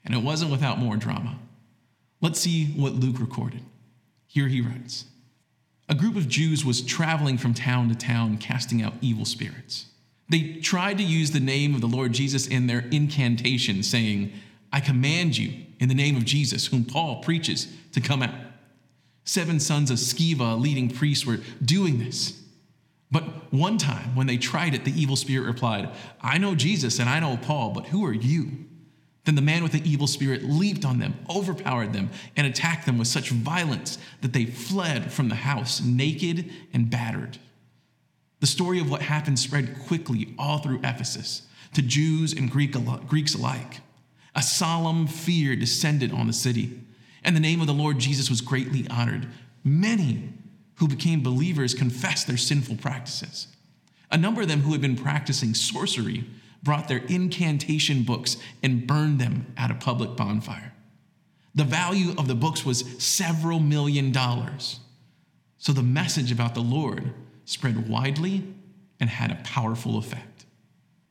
And 0.04 0.14
it 0.14 0.23
wasn't 0.23 0.50
without 0.50 0.78
more 0.78 0.97
drama. 0.97 1.38
Let's 2.21 2.40
see 2.40 2.66
what 2.66 2.95
Luke 2.95 3.18
recorded. 3.18 3.62
Here 4.26 4.49
he 4.49 4.61
writes 4.61 5.06
A 5.88 5.95
group 5.95 6.16
of 6.16 6.28
Jews 6.28 6.64
was 6.64 6.83
traveling 6.83 7.38
from 7.38 7.54
town 7.54 7.88
to 7.88 7.95
town 7.95 8.38
casting 8.38 8.83
out 8.83 8.95
evil 9.00 9.25
spirits. 9.25 9.87
They 10.28 10.54
tried 10.54 10.99
to 10.99 11.04
use 11.04 11.30
the 11.30 11.40
name 11.40 11.75
of 11.75 11.80
the 11.80 11.87
Lord 11.87 12.12
Jesus 12.12 12.47
in 12.47 12.66
their 12.66 12.85
incantation, 12.90 13.83
saying, 13.83 14.33
I 14.73 14.80
command 14.80 15.38
you 15.38 15.64
in 15.78 15.88
the 15.88 15.95
name 15.95 16.16
of 16.16 16.25
Jesus, 16.25 16.66
whom 16.66 16.85
Paul 16.85 17.23
preaches, 17.23 17.68
to 17.92 18.00
come 18.00 18.23
out. 18.23 18.35
Seven 19.25 19.61
sons 19.61 19.90
of 19.90 19.99
Sceva, 19.99 20.61
leading 20.61 20.90
priests, 20.90 21.25
were 21.25 21.40
doing 21.64 21.99
this. 21.99 22.42
But 23.17 23.51
one 23.51 23.79
time, 23.79 24.15
when 24.15 24.27
they 24.27 24.37
tried 24.37 24.75
it, 24.75 24.85
the 24.85 24.93
evil 24.93 25.17
spirit 25.17 25.47
replied, 25.47 25.89
I 26.21 26.37
know 26.37 26.55
Jesus 26.55 26.99
and 26.99 27.09
I 27.09 27.19
know 27.19 27.39
Paul, 27.39 27.71
but 27.71 27.87
who 27.87 28.05
are 28.05 28.13
you? 28.13 28.67
Then 29.25 29.37
the 29.37 29.41
man 29.41 29.63
with 29.63 29.73
the 29.73 29.91
evil 29.91 30.07
spirit 30.07 30.45
leaped 30.45 30.85
on 30.85 30.99
them, 30.99 31.15
overpowered 31.35 31.95
them, 31.95 32.11
and 32.37 32.47
attacked 32.47 32.85
them 32.85 32.99
with 32.99 33.09
such 33.09 33.31
violence 33.31 33.97
that 34.21 34.35
they 34.35 34.45
fled 34.45 35.11
from 35.11 35.31
the 35.31 35.35
house, 35.35 35.81
naked 35.83 36.53
and 36.75 36.91
battered. 36.91 37.39
The 38.41 38.47
story 38.47 38.81
of 38.81 38.91
what 38.91 39.01
happened 39.01 39.39
spread 39.39 39.87
quickly 39.87 40.35
all 40.39 40.59
through 40.59 40.81
Ephesus 40.85 41.49
to 41.73 41.81
Jews 41.81 42.35
and 42.35 42.51
Greeks 42.51 43.35
alike. 43.35 43.81
A 44.35 44.43
solemn 44.43 45.07
fear 45.07 45.57
descended 45.57 46.13
on 46.13 46.27
the 46.27 46.35
city, 46.35 46.83
and 47.25 47.35
the 47.35 47.41
name 47.41 47.63
of 47.63 47.67
the 47.67 47.73
Lord 47.73 47.99
Jesus 47.99 48.29
was 48.29 48.43
greatly 48.43 48.87
honored. 48.91 49.27
Many 49.65 50.35
who 50.76 50.88
became 50.88 51.23
believers 51.23 51.75
confessed 51.75 52.26
their 52.26 52.37
sinful 52.37 52.76
practices. 52.76 53.49
A 54.11 54.16
number 54.16 54.42
of 54.42 54.49
them 54.49 54.61
who 54.61 54.73
had 54.73 54.80
been 54.80 54.97
practicing 54.97 55.54
sorcery 55.54 56.25
brought 56.62 56.88
their 56.88 57.02
incantation 57.09 58.02
books 58.02 58.37
and 58.62 58.87
burned 58.87 59.21
them 59.21 59.52
at 59.56 59.71
a 59.71 59.75
public 59.75 60.16
bonfire. 60.16 60.73
The 61.54 61.64
value 61.64 62.14
of 62.18 62.28
the 62.28 62.35
books 62.35 62.64
was 62.64 62.85
several 63.02 63.61
million 63.61 64.12
dollars. 64.12 64.80
So 65.59 65.73
the 65.73 65.83
message 65.83 66.30
about 66.30 66.54
the 66.54 66.61
Lord 66.61 67.12
spread 67.45 67.88
widely 67.88 68.45
and 69.00 69.09
had 69.09 69.30
a 69.30 69.37
powerful 69.37 69.97
effect. 69.97 70.45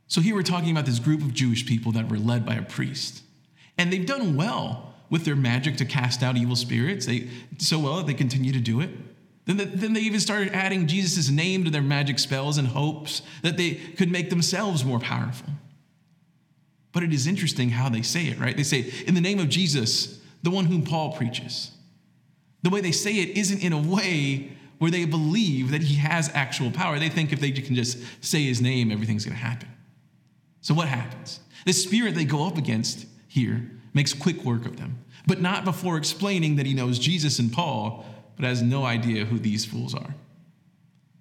So 0.07 0.21
here 0.21 0.35
we're 0.35 0.43
talking 0.43 0.71
about 0.71 0.85
this 0.85 0.99
group 0.99 1.21
of 1.21 1.33
Jewish 1.33 1.65
people 1.65 1.91
that 1.93 2.09
were 2.09 2.19
led 2.19 2.45
by 2.45 2.55
a 2.55 2.61
priest. 2.61 3.23
And 3.77 3.91
they've 3.91 4.05
done 4.05 4.35
well 4.35 4.93
with 5.09 5.25
their 5.25 5.35
magic 5.35 5.77
to 5.77 5.85
cast 5.85 6.21
out 6.21 6.37
evil 6.37 6.55
spirits. 6.55 7.05
They 7.05 7.29
so 7.57 7.79
well 7.79 7.97
that 7.97 8.07
they 8.07 8.13
continue 8.13 8.53
to 8.53 8.59
do 8.59 8.81
it. 8.81 8.89
Then, 9.45 9.57
the, 9.57 9.65
then 9.65 9.93
they 9.93 10.01
even 10.01 10.19
started 10.19 10.53
adding 10.53 10.87
Jesus' 10.87 11.29
name 11.29 11.63
to 11.65 11.69
their 11.69 11.81
magic 11.81 12.19
spells 12.19 12.57
in 12.57 12.65
hopes 12.65 13.21
that 13.43 13.57
they 13.57 13.75
could 13.75 14.11
make 14.11 14.29
themselves 14.29 14.83
more 14.83 14.99
powerful. 14.99 15.49
But 16.91 17.03
it 17.03 17.13
is 17.13 17.27
interesting 17.27 17.69
how 17.69 17.89
they 17.89 18.01
say 18.01 18.25
it, 18.25 18.39
right? 18.39 18.55
They 18.55 18.63
say, 18.63 18.91
in 19.05 19.13
the 19.13 19.21
name 19.21 19.39
of 19.39 19.49
Jesus, 19.49 20.19
the 20.43 20.49
one 20.49 20.65
whom 20.65 20.83
Paul 20.83 21.11
preaches. 21.13 21.71
The 22.63 22.69
way 22.69 22.81
they 22.81 22.91
say 22.91 23.15
it 23.15 23.37
isn't 23.37 23.61
in 23.61 23.73
a 23.73 23.77
way 23.77 24.51
where 24.79 24.91
they 24.91 25.05
believe 25.05 25.71
that 25.71 25.83
he 25.83 25.95
has 25.95 26.31
actual 26.33 26.71
power. 26.71 26.97
They 26.97 27.09
think 27.09 27.31
if 27.31 27.39
they 27.39 27.51
can 27.51 27.75
just 27.75 27.99
say 28.21 28.43
his 28.43 28.61
name, 28.61 28.91
everything's 28.91 29.25
going 29.25 29.37
to 29.37 29.43
happen. 29.43 29.69
So 30.61 30.73
what 30.73 30.87
happens? 30.87 31.39
The 31.65 31.73
spirit 31.73 32.15
they 32.15 32.25
go 32.25 32.47
up 32.47 32.57
against 32.57 33.05
here 33.27 33.69
makes 33.93 34.13
quick 34.13 34.43
work 34.43 34.65
of 34.65 34.77
them, 34.77 34.97
but 35.27 35.41
not 35.41 35.65
before 35.65 35.97
explaining 35.97 36.55
that 36.55 36.65
he 36.65 36.73
knows 36.73 36.97
Jesus 36.97 37.39
and 37.39 37.51
Paul, 37.51 38.05
but 38.35 38.45
has 38.45 38.61
no 38.61 38.83
idea 38.83 39.25
who 39.25 39.39
these 39.39 39.65
fools 39.65 39.93
are. 39.93 40.15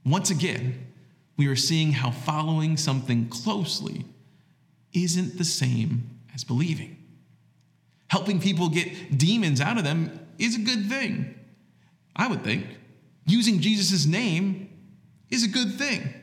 Once 0.05 0.31
again, 0.31 0.87
we 1.37 1.47
are 1.47 1.57
seeing 1.57 1.93
how 1.93 2.11
following 2.11 2.77
something 2.77 3.29
closely 3.29 4.05
isn't 4.93 5.39
the 5.39 5.45
same 5.45 6.11
as 6.35 6.45
believing. 6.45 6.97
Helping 8.09 8.41
people 8.41 8.69
get 8.69 9.19
demons 9.19 9.61
out 9.61 9.79
of 9.79 9.85
them 9.85 10.21
is 10.39 10.57
a 10.57 10.61
good 10.61 10.89
thing, 10.89 11.35
I 12.15 12.29
would 12.29 12.45
think. 12.45 12.67
Using 13.27 13.61
Jesus' 13.61 14.07
name 14.07 14.69
is 15.31 15.45
a 15.45 15.49
good 15.49 15.75
thing. 15.75 16.15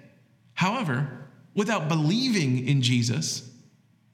However, 0.54 1.28
without 1.56 1.90
believing 1.90 2.68
in 2.68 2.82
Jesus, 2.82 3.50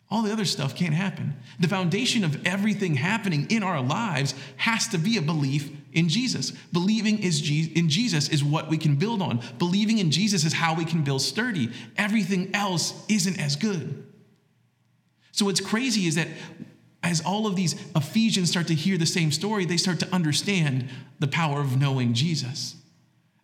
all 0.10 0.24
the 0.24 0.32
other 0.32 0.46
stuff 0.46 0.76
can't 0.76 0.94
happen. 0.94 1.36
The 1.60 1.68
foundation 1.68 2.24
of 2.24 2.48
everything 2.48 2.96
happening 2.96 3.48
in 3.50 3.62
our 3.62 3.82
lives 3.82 4.34
has 4.56 4.88
to 4.90 4.98
be 4.98 5.18
a 5.18 5.22
belief 5.22 5.70
in 5.94 6.10
Jesus. 6.10 6.52
Believing 6.72 7.20
is 7.20 7.42
in 7.50 7.90
Jesus 7.90 8.30
is 8.30 8.44
what 8.44 8.70
we 8.70 8.78
can 8.78 8.96
build 8.96 9.22
on. 9.22 9.42
Believing 9.58 9.98
in 9.98 10.12
Jesus 10.12 10.44
is 10.44 10.54
how 10.54 10.76
we 10.76 10.86
can 10.86 11.04
build 11.04 11.22
sturdy. 11.22 11.72
Everything 11.98 12.54
else 12.54 12.94
isn't 13.10 13.40
as 13.40 13.56
good. 13.56 14.06
So 15.32 15.46
what's 15.46 15.62
crazy 15.62 16.08
is 16.08 16.16
that 16.16 16.28
as 17.04 17.22
all 17.22 17.48
of 17.48 17.56
these 17.56 17.74
Ephesians 17.96 18.50
start 18.50 18.68
to 18.68 18.76
hear 18.76 18.98
the 18.98 19.06
same 19.06 19.32
story, 19.32 19.66
they 19.66 19.78
start 19.78 20.00
to 20.00 20.14
understand 20.14 20.90
the 21.20 21.28
power 21.28 21.62
of 21.62 21.80
knowing 21.80 22.14
Jesus. 22.14 22.76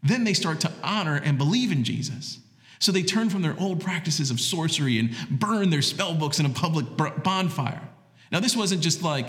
Then 0.02 0.24
they 0.24 0.34
start 0.34 0.60
to 0.62 0.72
honor 0.84 1.16
and 1.16 1.38
believe 1.38 1.72
in 1.72 1.84
Jesus. 1.84 2.40
So 2.80 2.92
they 2.92 3.04
turn 3.04 3.30
from 3.30 3.42
their 3.42 3.56
old 3.58 3.80
practices 3.80 4.32
of 4.32 4.42
sorcery 4.42 5.00
and 5.00 5.16
burn 5.30 5.70
their 5.70 5.82
spell 5.82 6.14
books 6.16 6.40
in 6.40 6.46
a 6.46 6.50
public 6.50 6.86
bonfire. 7.24 7.88
Now, 8.32 8.40
this 8.40 8.58
wasn't 8.58 8.82
just 8.82 9.04
like 9.04 9.28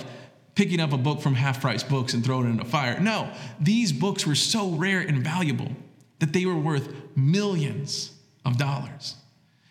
picking 0.55 0.81
up 0.81 0.93
a 0.93 0.99
book 0.99 1.21
from 1.21 1.35
half 1.35 1.61
price 1.61 1.83
books 1.83 2.15
and 2.15 2.25
throwing 2.25 2.47
it 2.47 2.51
in 2.51 2.61
a 2.61 2.65
fire. 2.65 2.99
No, 3.01 3.31
these 3.61 3.93
books 3.93 4.27
were 4.27 4.35
so 4.35 4.71
rare 4.71 5.01
and 5.01 5.23
valuable 5.23 5.73
that 6.21 6.33
they 6.33 6.47
were 6.47 6.57
worth 6.57 6.89
millions 7.17 8.13
of 8.45 8.57
dollars. 8.57 9.17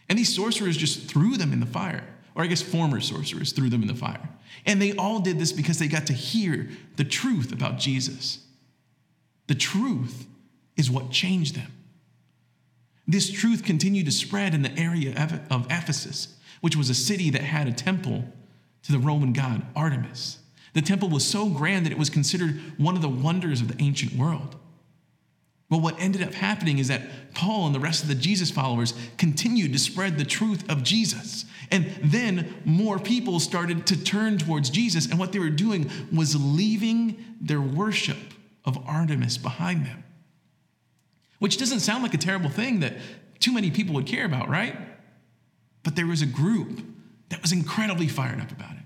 And 0.10 0.20
these 0.20 0.36
sorcerers 0.36 0.78
just 0.78 1.10
threw 1.10 1.38
them 1.38 1.54
in 1.54 1.60
the 1.60 1.66
fire, 1.66 2.04
or 2.36 2.44
I 2.44 2.48
guess 2.48 2.62
former 2.62 3.00
sorcerers 3.00 3.54
threw 3.54 3.70
them 3.70 3.82
in 3.82 3.88
the 3.88 3.96
fire. 3.96 4.30
And 4.66 4.82
they 4.82 4.94
all 4.96 5.20
did 5.20 5.40
this 5.40 5.52
because 5.52 5.80
they 5.80 5.88
got 5.88 6.08
to 6.08 6.13
hear 6.13 6.70
the 6.98 7.04
truth 7.04 7.52
about 7.52 7.78
Jesus. 7.78 8.40
The 9.48 9.56
truth 9.56 10.28
is 10.75 10.92
what 10.92 11.12
changed 11.12 11.56
them. 11.56 11.72
This 13.08 13.30
truth 13.32 13.63
continued 13.63 14.06
to 14.06 14.12
spread 14.12 14.54
in 14.54 14.62
the 14.62 14.78
area 14.78 15.12
of 15.50 15.66
Ephesus, 15.70 16.36
which 16.62 16.75
was 16.75 16.90
a 16.90 16.96
city 16.96 17.30
that 17.32 17.42
had 17.42 17.68
a 17.68 17.74
temple 17.74 18.25
to 18.84 18.92
the 18.92 19.00
Roman 19.00 19.34
god 19.34 19.66
Artemis. 19.75 20.40
The 20.74 20.82
temple 20.82 21.10
was 21.10 21.25
so 21.25 21.50
grand 21.50 21.86
that 21.86 21.92
it 21.92 21.98
was 21.98 22.10
considered 22.10 22.60
one 22.77 22.96
of 22.96 23.01
the 23.01 23.10
wonders 23.10 23.62
of 23.62 23.68
the 23.68 23.82
ancient 23.84 24.13
world. 24.13 24.56
But 25.70 25.77
what 25.77 26.00
ended 26.00 26.22
up 26.22 26.34
happening 26.34 26.77
is 26.77 26.88
that 26.89 27.34
Paul 27.34 27.65
and 27.65 27.74
the 27.74 27.80
rest 27.80 28.03
of 28.03 28.10
the 28.10 28.15
Jesus 28.15 28.51
followers 28.51 28.94
continued 29.18 29.74
to 29.74 29.80
spread 29.80 30.18
the 30.18 30.25
truth 30.25 30.70
of 30.70 30.84
Jesus. 30.84 31.46
And 31.72 31.86
then 32.03 32.56
more 32.65 33.00
people 33.00 33.39
started 33.39 33.88
to 33.88 34.03
turn 34.03 34.38
towards 34.38 34.70
Jesus, 34.70 35.10
and 35.10 35.18
what 35.18 35.32
they 35.32 35.39
were 35.39 35.50
doing 35.50 35.89
was 36.12 36.36
leaving 36.36 37.24
their 37.42 37.62
worship 37.62 38.18
of 38.65 38.77
Artemis 38.88 39.38
behind 39.38 39.86
them 39.86 40.03
which 41.44 41.58
doesn't 41.58 41.82
sound 41.82 42.01
like 42.03 42.13
a 42.13 42.18
terrible 42.18 42.50
thing 42.50 42.80
that 42.80 42.94
too 43.39 43.51
many 43.51 43.70
people 43.70 43.94
would 43.94 44.06
care 44.06 44.24
about, 44.24 44.48
right? 44.48 44.77
But 45.84 45.98
there 45.98 46.08
was 46.08 46.22
a 46.22 46.25
group 46.25 46.80
that 47.27 47.42
was 47.42 47.51
incredibly 47.51 48.08
fired 48.08 48.39
up 48.39 48.50
about 48.50 48.72
it. 48.72 48.83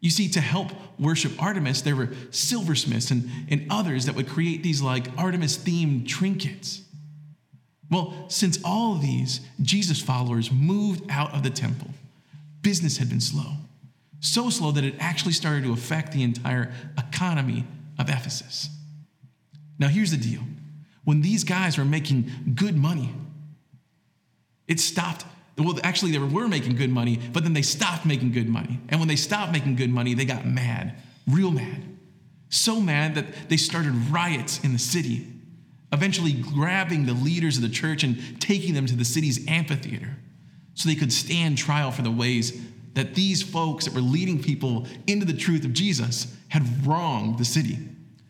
You 0.00 0.10
see, 0.10 0.28
to 0.28 0.40
help 0.40 0.70
worship 0.98 1.40
Artemis, 1.42 1.82
there 1.82 1.96
were 1.96 2.10
silversmiths 2.30 3.10
and, 3.10 3.28
and 3.48 3.66
others 3.70 4.06
that 4.06 4.14
would 4.14 4.28
create 4.28 4.62
these 4.62 4.82
like 4.82 5.06
Artemis 5.18 5.56
themed 5.56 6.06
trinkets. 6.06 6.82
Well, 7.90 8.26
since 8.28 8.58
all 8.64 8.96
of 8.96 9.02
these 9.02 9.40
Jesus 9.62 10.00
followers 10.00 10.50
moved 10.50 11.04
out 11.10 11.32
of 11.34 11.42
the 11.42 11.50
temple, 11.50 11.90
business 12.62 12.98
had 12.98 13.08
been 13.08 13.20
slow. 13.20 13.52
So 14.20 14.50
slow 14.50 14.72
that 14.72 14.84
it 14.84 14.94
actually 14.98 15.32
started 15.32 15.64
to 15.64 15.72
affect 15.72 16.12
the 16.12 16.22
entire 16.22 16.72
economy 16.98 17.64
of 17.98 18.08
Ephesus. 18.08 18.68
Now, 19.78 19.88
here's 19.88 20.10
the 20.10 20.16
deal 20.16 20.40
when 21.04 21.22
these 21.22 21.44
guys 21.44 21.78
were 21.78 21.84
making 21.84 22.30
good 22.54 22.76
money, 22.76 23.14
it 24.66 24.80
stopped. 24.80 25.24
Well, 25.58 25.78
actually, 25.82 26.12
they 26.12 26.18
were 26.18 26.48
making 26.48 26.76
good 26.76 26.90
money, 26.90 27.18
but 27.32 27.42
then 27.42 27.54
they 27.54 27.62
stopped 27.62 28.04
making 28.04 28.32
good 28.32 28.48
money. 28.48 28.78
And 28.90 29.00
when 29.00 29.08
they 29.08 29.16
stopped 29.16 29.52
making 29.52 29.76
good 29.76 29.90
money, 29.90 30.12
they 30.12 30.26
got 30.26 30.46
mad, 30.46 30.94
real 31.26 31.50
mad. 31.50 31.82
So 32.50 32.80
mad 32.80 33.14
that 33.14 33.48
they 33.48 33.56
started 33.56 33.92
riots 34.10 34.62
in 34.62 34.72
the 34.72 34.78
city. 34.78 35.26
eventually 35.92 36.32
grabbing 36.32 37.06
the 37.06 37.12
leaders 37.14 37.56
of 37.56 37.62
the 37.62 37.68
church 37.68 38.02
and 38.02 38.40
taking 38.40 38.74
them 38.74 38.86
to 38.86 38.96
the 38.96 39.04
city's 39.04 39.46
amphitheater 39.48 40.16
so 40.74 40.88
they 40.88 40.94
could 40.94 41.12
stand 41.12 41.56
trial 41.56 41.90
for 41.90 42.02
the 42.02 42.10
ways 42.10 42.60
that 42.94 43.14
these 43.14 43.42
folks 43.42 43.84
that 43.84 43.94
were 43.94 44.00
leading 44.00 44.42
people 44.42 44.86
into 45.06 45.24
the 45.24 45.32
truth 45.32 45.64
of 45.64 45.72
Jesus 45.72 46.34
had 46.48 46.86
wronged 46.86 47.38
the 47.38 47.44
city. 47.44 47.78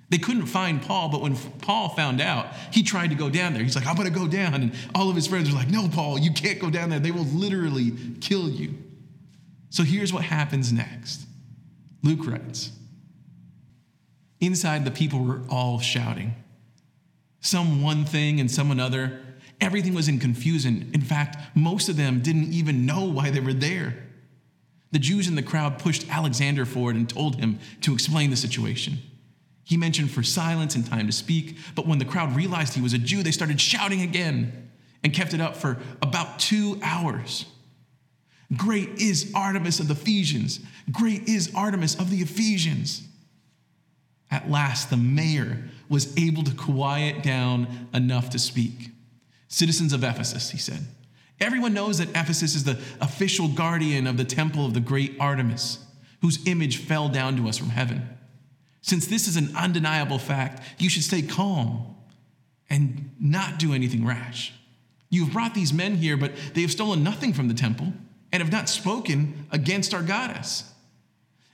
They 0.08 0.18
couldn't 0.18 0.46
find 0.46 0.80
Paul, 0.80 1.08
but 1.08 1.20
when 1.20 1.36
Paul 1.36 1.88
found 1.88 2.20
out, 2.20 2.46
he 2.70 2.82
tried 2.82 3.10
to 3.10 3.16
go 3.16 3.28
down 3.28 3.54
there. 3.54 3.62
He's 3.62 3.74
like, 3.74 3.86
I'm 3.86 3.96
going 3.96 4.12
to 4.12 4.16
go 4.16 4.28
down. 4.28 4.54
And 4.54 4.72
all 4.94 5.10
of 5.10 5.16
his 5.16 5.26
friends 5.26 5.50
were 5.50 5.56
like, 5.56 5.68
No, 5.68 5.88
Paul, 5.88 6.18
you 6.18 6.32
can't 6.32 6.60
go 6.60 6.70
down 6.70 6.90
there. 6.90 7.00
They 7.00 7.10
will 7.10 7.24
literally 7.24 7.92
kill 8.20 8.48
you. 8.48 8.74
So 9.70 9.82
here's 9.82 10.12
what 10.12 10.24
happens 10.24 10.72
next 10.72 11.26
Luke 12.02 12.26
writes 12.26 12.70
Inside, 14.40 14.84
the 14.84 14.90
people 14.90 15.24
were 15.24 15.42
all 15.50 15.80
shouting, 15.80 16.34
some 17.40 17.82
one 17.82 18.04
thing 18.04 18.38
and 18.38 18.50
some 18.50 18.70
another. 18.70 19.20
Everything 19.58 19.94
was 19.94 20.06
in 20.06 20.18
confusion. 20.18 20.90
In 20.92 21.00
fact, 21.00 21.56
most 21.56 21.88
of 21.88 21.96
them 21.96 22.20
didn't 22.20 22.52
even 22.52 22.84
know 22.84 23.06
why 23.06 23.30
they 23.30 23.40
were 23.40 23.54
there. 23.54 24.04
The 24.92 24.98
Jews 24.98 25.28
in 25.28 25.34
the 25.34 25.42
crowd 25.42 25.78
pushed 25.78 26.08
Alexander 26.10 26.66
forward 26.66 26.94
and 26.94 27.08
told 27.08 27.36
him 27.36 27.58
to 27.80 27.94
explain 27.94 28.28
the 28.28 28.36
situation. 28.36 28.98
He 29.66 29.76
mentioned 29.76 30.12
for 30.12 30.22
silence 30.22 30.76
and 30.76 30.86
time 30.86 31.06
to 31.06 31.12
speak, 31.12 31.58
but 31.74 31.88
when 31.88 31.98
the 31.98 32.04
crowd 32.04 32.36
realized 32.36 32.74
he 32.74 32.80
was 32.80 32.92
a 32.92 32.98
Jew, 32.98 33.24
they 33.24 33.32
started 33.32 33.60
shouting 33.60 34.00
again 34.00 34.70
and 35.02 35.12
kept 35.12 35.34
it 35.34 35.40
up 35.40 35.56
for 35.56 35.78
about 36.00 36.38
two 36.38 36.78
hours. 36.84 37.46
Great 38.56 38.90
is 39.00 39.32
Artemis 39.34 39.80
of 39.80 39.88
the 39.88 39.94
Ephesians! 39.94 40.60
Great 40.92 41.28
is 41.28 41.52
Artemis 41.52 41.96
of 41.96 42.10
the 42.10 42.18
Ephesians! 42.18 43.02
At 44.30 44.48
last, 44.48 44.88
the 44.88 44.96
mayor 44.96 45.64
was 45.88 46.16
able 46.16 46.44
to 46.44 46.54
quiet 46.54 47.24
down 47.24 47.88
enough 47.92 48.30
to 48.30 48.38
speak. 48.38 48.90
Citizens 49.48 49.92
of 49.92 50.04
Ephesus, 50.04 50.50
he 50.50 50.58
said, 50.58 50.86
everyone 51.40 51.74
knows 51.74 51.98
that 51.98 52.10
Ephesus 52.10 52.54
is 52.54 52.62
the 52.62 52.80
official 53.00 53.48
guardian 53.48 54.06
of 54.06 54.16
the 54.16 54.24
temple 54.24 54.64
of 54.64 54.74
the 54.74 54.80
great 54.80 55.16
Artemis, 55.18 55.84
whose 56.22 56.46
image 56.46 56.76
fell 56.76 57.08
down 57.08 57.36
to 57.36 57.48
us 57.48 57.58
from 57.58 57.70
heaven. 57.70 58.15
Since 58.86 59.08
this 59.08 59.26
is 59.26 59.36
an 59.36 59.54
undeniable 59.56 60.18
fact, 60.18 60.62
you 60.78 60.88
should 60.88 61.02
stay 61.02 61.20
calm 61.20 61.96
and 62.70 63.10
not 63.18 63.58
do 63.58 63.74
anything 63.74 64.06
rash. 64.06 64.52
You 65.10 65.24
have 65.24 65.32
brought 65.32 65.54
these 65.54 65.72
men 65.72 65.96
here, 65.96 66.16
but 66.16 66.30
they 66.54 66.60
have 66.60 66.70
stolen 66.70 67.02
nothing 67.02 67.32
from 67.32 67.48
the 67.48 67.54
temple 67.54 67.92
and 68.30 68.40
have 68.40 68.52
not 68.52 68.68
spoken 68.68 69.46
against 69.50 69.92
our 69.92 70.02
goddess. 70.02 70.72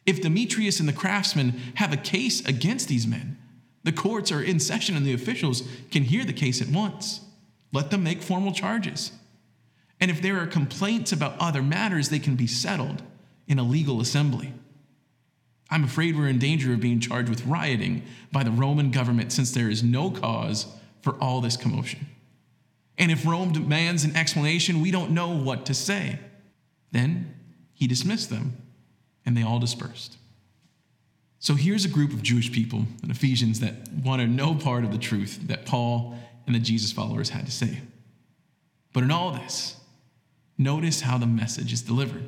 If 0.05 0.21
Demetrius 0.21 0.79
and 0.79 0.87
the 0.87 0.93
craftsmen 0.93 1.59
have 1.77 1.91
a 1.91 1.97
case 1.97 2.47
against 2.47 2.89
these 2.89 3.07
men, 3.07 3.39
the 3.83 3.93
courts 3.93 4.31
are 4.31 4.43
in 4.43 4.61
session 4.61 4.95
and 4.95 5.07
the 5.07 5.15
officials 5.15 5.63
can 5.91 6.03
hear 6.03 6.27
the 6.27 6.35
case 6.35 6.61
at 6.61 6.69
once. 6.69 7.23
Let 7.73 7.91
them 7.91 8.05
make 8.05 8.21
formal 8.21 8.53
charges. 8.53 9.11
And 10.01 10.11
if 10.11 10.21
there 10.21 10.39
are 10.39 10.47
complaints 10.47 11.13
about 11.13 11.39
other 11.39 11.63
matters, 11.63 12.11
they 12.11 12.19
can 12.19 12.37
be 12.37 12.47
settled 12.47 13.03
in 13.49 13.59
a 13.59 13.63
legal 13.63 14.03
assembly. 14.03 14.53
I'm 15.73 15.85
afraid 15.85 16.19
we're 16.19 16.29
in 16.29 16.39
danger 16.39 16.75
of 16.75 16.81
being 16.81 17.01
charged 17.01 17.31
with 17.31 17.47
rioting 17.47 18.03
by 18.31 18.45
the 18.45 18.51
Roman 18.51 18.91
government 18.91 19.33
since 19.33 19.53
there 19.53 19.71
is 19.71 19.83
no 19.83 20.11
cause 20.11 20.67
for 21.01 21.15
all 21.15 21.41
this 21.41 21.57
commotion. 21.57 22.09
And 22.99 23.11
if 23.11 23.25
Rome 23.25 23.53
demands 23.55 24.05
an 24.05 24.15
explanation, 24.15 24.83
we 24.83 24.91
don't 24.91 25.13
know 25.13 25.31
what 25.31 25.65
to 25.67 25.75
say. 25.75 26.19
Then 26.91 27.35
he 27.73 27.87
dismissed 27.87 28.29
them 28.29 28.59
and 29.25 29.35
they 29.35 29.43
all 29.43 29.59
dispersed. 29.59 30.19
So 31.39 31.55
here's 31.55 31.87
a 31.87 31.89
group 31.89 32.13
of 32.13 32.23
Jewish 32.23 32.53
people 32.53 32.85
in 33.03 33.11
Ephesians 33.11 33.61
that 33.61 33.91
wanted 34.05 34.29
no 34.29 34.55
part 34.55 34.85
of 34.85 34.93
the 34.93 34.99
truth 34.99 35.41
that 35.49 35.65
Paul 35.65 36.19
and 36.47 36.55
the 36.55 36.61
Jesus 36.61 36.93
followers 36.93 37.31
had 37.31 37.47
to 37.47 37.53
say. 37.53 37.81
But 38.93 39.05
in 39.05 39.11
all 39.11 39.31
this, 39.31 39.77
notice 40.59 41.01
how 41.01 41.17
the 41.17 41.27
message 41.27 41.73
is 41.73 41.81
delivered. 41.81 42.25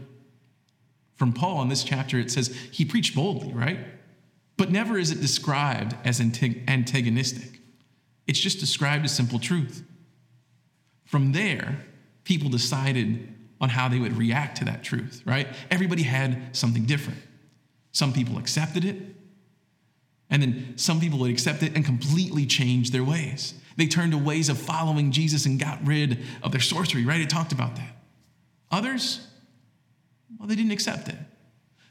From 1.16 1.32
Paul 1.32 1.62
in 1.62 1.68
this 1.68 1.84
chapter, 1.84 2.18
it 2.18 2.30
says 2.30 2.48
he 2.70 2.84
preached 2.84 3.14
boldly, 3.14 3.52
right? 3.52 3.78
But 4.56 4.70
never 4.70 4.98
is 4.98 5.10
it 5.10 5.20
described 5.20 5.96
as 6.04 6.20
antagonistic. 6.20 7.60
It's 8.26 8.38
just 8.38 8.60
described 8.60 9.04
as 9.04 9.14
simple 9.14 9.38
truth. 9.38 9.84
From 11.04 11.32
there, 11.32 11.84
people 12.24 12.48
decided 12.48 13.28
on 13.60 13.68
how 13.68 13.88
they 13.88 13.98
would 13.98 14.16
react 14.16 14.56
to 14.58 14.64
that 14.64 14.82
truth, 14.82 15.22
right? 15.24 15.46
Everybody 15.70 16.02
had 16.02 16.56
something 16.56 16.84
different. 16.84 17.20
Some 17.92 18.12
people 18.12 18.38
accepted 18.38 18.84
it, 18.84 18.96
and 20.30 20.42
then 20.42 20.72
some 20.76 21.00
people 21.00 21.18
would 21.20 21.30
accept 21.30 21.62
it 21.62 21.76
and 21.76 21.84
completely 21.84 22.46
change 22.46 22.90
their 22.90 23.04
ways. 23.04 23.54
They 23.76 23.86
turned 23.86 24.12
to 24.12 24.18
ways 24.18 24.48
of 24.48 24.58
following 24.58 25.12
Jesus 25.12 25.46
and 25.46 25.60
got 25.60 25.84
rid 25.86 26.18
of 26.42 26.50
their 26.52 26.60
sorcery, 26.60 27.04
right? 27.04 27.20
It 27.20 27.30
talked 27.30 27.52
about 27.52 27.76
that. 27.76 27.96
Others, 28.70 29.26
well, 30.38 30.48
they 30.48 30.54
didn't 30.54 30.72
accept 30.72 31.08
it. 31.08 31.16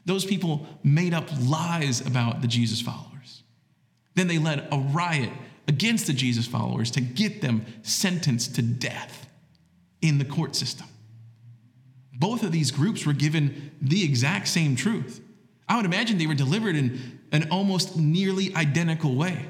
Those 0.04 0.24
people 0.24 0.66
made 0.82 1.14
up 1.14 1.28
lies 1.40 2.00
about 2.00 2.42
the 2.42 2.48
Jesus 2.48 2.80
followers. 2.80 3.42
Then 4.14 4.28
they 4.28 4.38
led 4.38 4.68
a 4.70 4.78
riot 4.78 5.30
against 5.66 6.06
the 6.06 6.12
Jesus 6.12 6.46
followers 6.46 6.90
to 6.92 7.00
get 7.00 7.40
them 7.40 7.64
sentenced 7.82 8.54
to 8.56 8.62
death 8.62 9.26
in 10.02 10.18
the 10.18 10.24
court 10.24 10.54
system. 10.54 10.86
Both 12.12 12.42
of 12.42 12.52
these 12.52 12.70
groups 12.70 13.06
were 13.06 13.12
given 13.12 13.72
the 13.80 14.04
exact 14.04 14.48
same 14.48 14.76
truth. 14.76 15.20
I 15.68 15.76
would 15.76 15.86
imagine 15.86 16.18
they 16.18 16.26
were 16.26 16.34
delivered 16.34 16.76
in 16.76 17.20
an 17.32 17.48
almost 17.50 17.96
nearly 17.96 18.54
identical 18.54 19.14
way. 19.14 19.46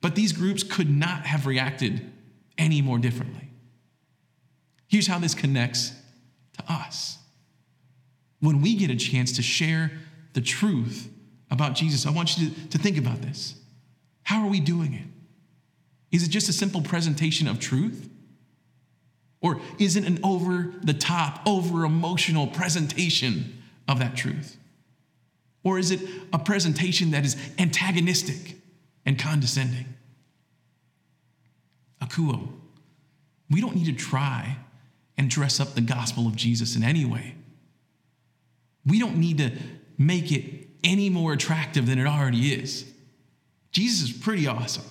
But 0.00 0.14
these 0.14 0.32
groups 0.32 0.62
could 0.62 0.88
not 0.88 1.26
have 1.26 1.46
reacted 1.46 2.12
any 2.56 2.80
more 2.80 2.98
differently. 2.98 3.50
Here's 4.86 5.06
how 5.06 5.18
this 5.18 5.34
connects 5.34 5.92
to 6.56 6.72
us. 6.72 7.18
When 8.46 8.62
we 8.62 8.76
get 8.76 8.90
a 8.90 8.96
chance 8.96 9.32
to 9.32 9.42
share 9.42 9.90
the 10.34 10.40
truth 10.40 11.10
about 11.50 11.74
Jesus, 11.74 12.06
I 12.06 12.12
want 12.12 12.38
you 12.38 12.50
to, 12.50 12.68
to 12.68 12.78
think 12.78 12.96
about 12.96 13.20
this. 13.20 13.56
How 14.22 14.44
are 14.44 14.48
we 14.48 14.60
doing 14.60 14.94
it? 14.94 15.08
Is 16.14 16.22
it 16.22 16.28
just 16.28 16.48
a 16.48 16.52
simple 16.52 16.80
presentation 16.80 17.48
of 17.48 17.58
truth? 17.58 18.08
Or 19.40 19.60
is 19.80 19.96
it 19.96 20.04
an 20.04 20.20
over 20.22 20.72
the 20.80 20.94
top, 20.94 21.40
over 21.44 21.84
emotional 21.84 22.46
presentation 22.46 23.60
of 23.88 23.98
that 23.98 24.14
truth? 24.14 24.56
Or 25.64 25.76
is 25.76 25.90
it 25.90 26.08
a 26.32 26.38
presentation 26.38 27.10
that 27.10 27.24
is 27.24 27.36
antagonistic 27.58 28.58
and 29.04 29.18
condescending? 29.18 29.86
Akouo, 32.00 32.48
we 33.50 33.60
don't 33.60 33.74
need 33.74 33.86
to 33.86 33.92
try 33.92 34.58
and 35.18 35.28
dress 35.28 35.58
up 35.58 35.74
the 35.74 35.80
gospel 35.80 36.28
of 36.28 36.36
Jesus 36.36 36.76
in 36.76 36.84
any 36.84 37.04
way. 37.04 37.35
We 38.86 38.98
don't 38.98 39.16
need 39.16 39.38
to 39.38 39.52
make 39.98 40.30
it 40.32 40.68
any 40.84 41.10
more 41.10 41.32
attractive 41.32 41.86
than 41.86 41.98
it 41.98 42.06
already 42.06 42.52
is. 42.52 42.84
Jesus 43.72 44.10
is 44.10 44.16
pretty 44.16 44.46
awesome. 44.46 44.84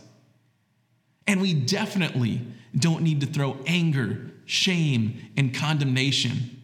And 1.28 1.42
we 1.42 1.54
definitely 1.54 2.42
don't 2.78 3.02
need 3.02 3.22
to 3.22 3.28
throw 3.28 3.58
anger 3.66 4.32
shame, 4.46 5.20
and 5.36 5.54
condemnation 5.54 6.64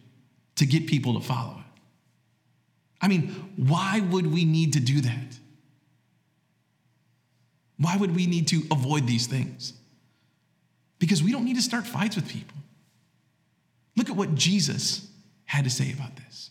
to 0.56 0.66
get 0.66 0.86
people 0.86 1.14
to 1.14 1.20
follow 1.20 1.58
it. 1.58 1.80
I 3.00 3.08
mean, 3.08 3.52
why 3.56 4.00
would 4.00 4.32
we 4.32 4.44
need 4.44 4.74
to 4.74 4.80
do 4.80 5.00
that? 5.00 5.38
Why 7.78 7.96
would 7.96 8.14
we 8.14 8.26
need 8.26 8.48
to 8.48 8.62
avoid 8.70 9.08
these 9.08 9.26
things? 9.26 9.72
Because 11.00 11.22
we 11.22 11.32
don't 11.32 11.44
need 11.44 11.56
to 11.56 11.62
start 11.62 11.84
fights 11.84 12.14
with 12.14 12.28
people. 12.28 12.56
Look 13.96 14.08
at 14.08 14.14
what 14.14 14.36
Jesus 14.36 15.10
had 15.44 15.64
to 15.64 15.70
say 15.70 15.92
about 15.92 16.14
this. 16.14 16.50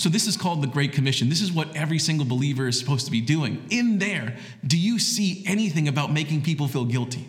So, 0.00 0.08
this 0.08 0.26
is 0.26 0.34
called 0.34 0.62
the 0.62 0.66
Great 0.66 0.94
Commission. 0.94 1.28
This 1.28 1.42
is 1.42 1.52
what 1.52 1.76
every 1.76 1.98
single 1.98 2.24
believer 2.24 2.66
is 2.66 2.78
supposed 2.78 3.04
to 3.04 3.12
be 3.12 3.20
doing. 3.20 3.62
In 3.68 3.98
there, 3.98 4.38
do 4.66 4.78
you 4.78 4.98
see 4.98 5.44
anything 5.46 5.88
about 5.88 6.10
making 6.10 6.40
people 6.40 6.68
feel 6.68 6.86
guilty? 6.86 7.28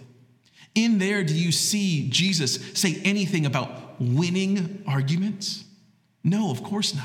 In 0.73 0.97
there, 0.97 1.21
do 1.21 1.33
you 1.33 1.51
see 1.51 2.07
Jesus 2.09 2.55
say 2.73 3.01
anything 3.03 3.45
about 3.45 3.99
winning 3.99 4.85
arguments? 4.87 5.65
No, 6.23 6.49
of 6.49 6.63
course 6.63 6.95
not. 6.95 7.03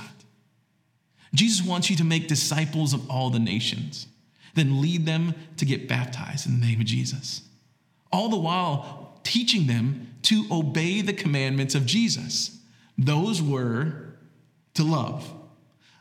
Jesus 1.35 1.67
wants 1.67 1.91
you 1.91 1.97
to 1.97 2.05
make 2.05 2.29
disciples 2.29 2.95
of 2.95 3.11
all 3.11 3.31
the 3.31 3.41
nations, 3.41 4.07
then 4.55 4.81
lead 4.81 5.05
them 5.05 5.35
to 5.57 5.65
get 5.65 5.89
baptized 5.89 6.47
in 6.47 6.61
the 6.61 6.65
name 6.65 6.81
of 6.81 6.87
Jesus. 6.87 7.43
All 8.13 8.29
the 8.29 8.37
while 8.37 9.19
teaching 9.25 9.67
them 9.67 10.15
to 10.23 10.45
obey 10.49 11.01
the 11.01 11.13
commandments 11.13 11.75
of 11.75 11.87
Jesus. 11.87 12.57
Those 12.97 13.43
were 13.43 14.15
to 14.75 14.85
love. 14.85 15.33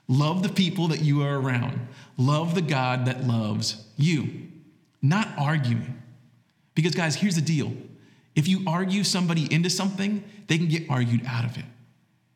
Love 0.07 0.43
the 0.43 0.49
people 0.49 0.87
that 0.89 1.01
you 1.01 1.23
are 1.23 1.39
around. 1.39 1.87
Love 2.17 2.55
the 2.55 2.61
God 2.61 3.05
that 3.05 3.25
loves 3.25 3.85
you, 3.97 4.47
not 5.01 5.27
arguing. 5.37 6.01
Because, 6.75 6.93
guys, 6.93 7.15
here's 7.15 7.35
the 7.35 7.41
deal 7.41 7.73
if 8.35 8.47
you 8.47 8.63
argue 8.67 9.03
somebody 9.03 9.51
into 9.51 9.69
something, 9.69 10.23
they 10.47 10.57
can 10.57 10.67
get 10.67 10.89
argued 10.89 11.25
out 11.25 11.45
of 11.45 11.57
it. 11.57 11.65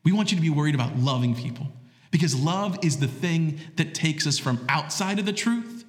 We 0.02 0.12
want 0.12 0.32
you 0.32 0.36
to 0.36 0.42
be 0.42 0.50
worried 0.50 0.74
about 0.74 0.96
loving 0.96 1.34
people 1.34 1.66
because 2.10 2.34
love 2.34 2.78
is 2.82 2.98
the 2.98 3.06
thing 3.06 3.60
that 3.76 3.94
takes 3.94 4.26
us 4.26 4.38
from 4.38 4.64
outside 4.68 5.18
of 5.18 5.26
the 5.26 5.32
truth 5.32 5.84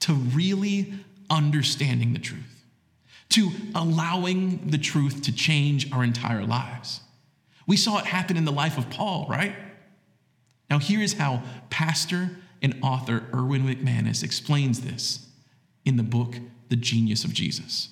to 0.00 0.14
really 0.14 0.94
understanding 1.30 2.14
the 2.14 2.18
truth, 2.18 2.64
to 3.30 3.50
allowing 3.74 4.70
the 4.70 4.78
truth 4.78 5.22
to 5.22 5.32
change 5.32 5.92
our 5.92 6.02
entire 6.02 6.44
lives. 6.44 7.00
We 7.66 7.76
saw 7.76 7.98
it 7.98 8.06
happen 8.06 8.38
in 8.38 8.46
the 8.46 8.52
life 8.52 8.78
of 8.78 8.88
Paul, 8.88 9.26
right? 9.28 9.54
Now, 10.70 10.78
here 10.78 11.00
is 11.00 11.14
how 11.14 11.42
pastor 11.70 12.30
and 12.60 12.78
author 12.82 13.24
Erwin 13.32 13.62
McManus 13.62 14.22
explains 14.22 14.80
this 14.80 15.26
in 15.84 15.96
the 15.96 16.02
book, 16.02 16.36
The 16.68 16.76
Genius 16.76 17.24
of 17.24 17.32
Jesus. 17.32 17.88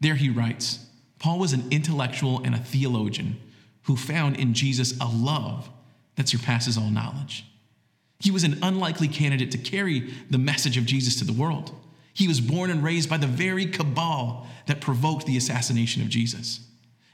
There 0.00 0.14
he 0.14 0.30
writes 0.30 0.86
Paul 1.18 1.38
was 1.38 1.52
an 1.52 1.64
intellectual 1.70 2.42
and 2.44 2.54
a 2.54 2.58
theologian 2.58 3.40
who 3.84 3.96
found 3.96 4.36
in 4.36 4.54
Jesus 4.54 4.98
a 5.00 5.06
love 5.06 5.70
that 6.16 6.28
surpasses 6.28 6.78
all 6.78 6.90
knowledge. 6.90 7.46
He 8.20 8.30
was 8.30 8.44
an 8.44 8.58
unlikely 8.62 9.08
candidate 9.08 9.50
to 9.52 9.58
carry 9.58 10.12
the 10.30 10.38
message 10.38 10.76
of 10.76 10.86
Jesus 10.86 11.16
to 11.16 11.24
the 11.24 11.32
world. 11.32 11.72
He 12.12 12.28
was 12.28 12.40
born 12.40 12.70
and 12.70 12.82
raised 12.82 13.10
by 13.10 13.16
the 13.16 13.26
very 13.26 13.66
cabal 13.66 14.46
that 14.66 14.80
provoked 14.80 15.26
the 15.26 15.36
assassination 15.36 16.02
of 16.02 16.08
Jesus. 16.08 16.60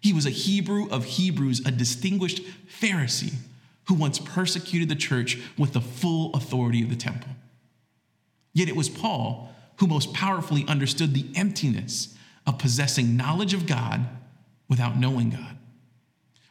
He 0.00 0.12
was 0.12 0.26
a 0.26 0.30
Hebrew 0.30 0.88
of 0.90 1.04
Hebrews, 1.04 1.60
a 1.66 1.70
distinguished 1.70 2.42
Pharisee 2.80 3.34
who 3.90 3.96
once 3.96 4.20
persecuted 4.20 4.88
the 4.88 4.94
church 4.94 5.36
with 5.58 5.72
the 5.72 5.80
full 5.80 6.32
authority 6.32 6.80
of 6.80 6.88
the 6.88 6.94
temple. 6.94 7.32
Yet 8.52 8.68
it 8.68 8.76
was 8.76 8.88
Paul 8.88 9.52
who 9.78 9.88
most 9.88 10.14
powerfully 10.14 10.64
understood 10.68 11.12
the 11.12 11.26
emptiness 11.34 12.16
of 12.46 12.56
possessing 12.56 13.16
knowledge 13.16 13.52
of 13.52 13.66
God 13.66 14.06
without 14.68 14.96
knowing 14.96 15.30
God. 15.30 15.58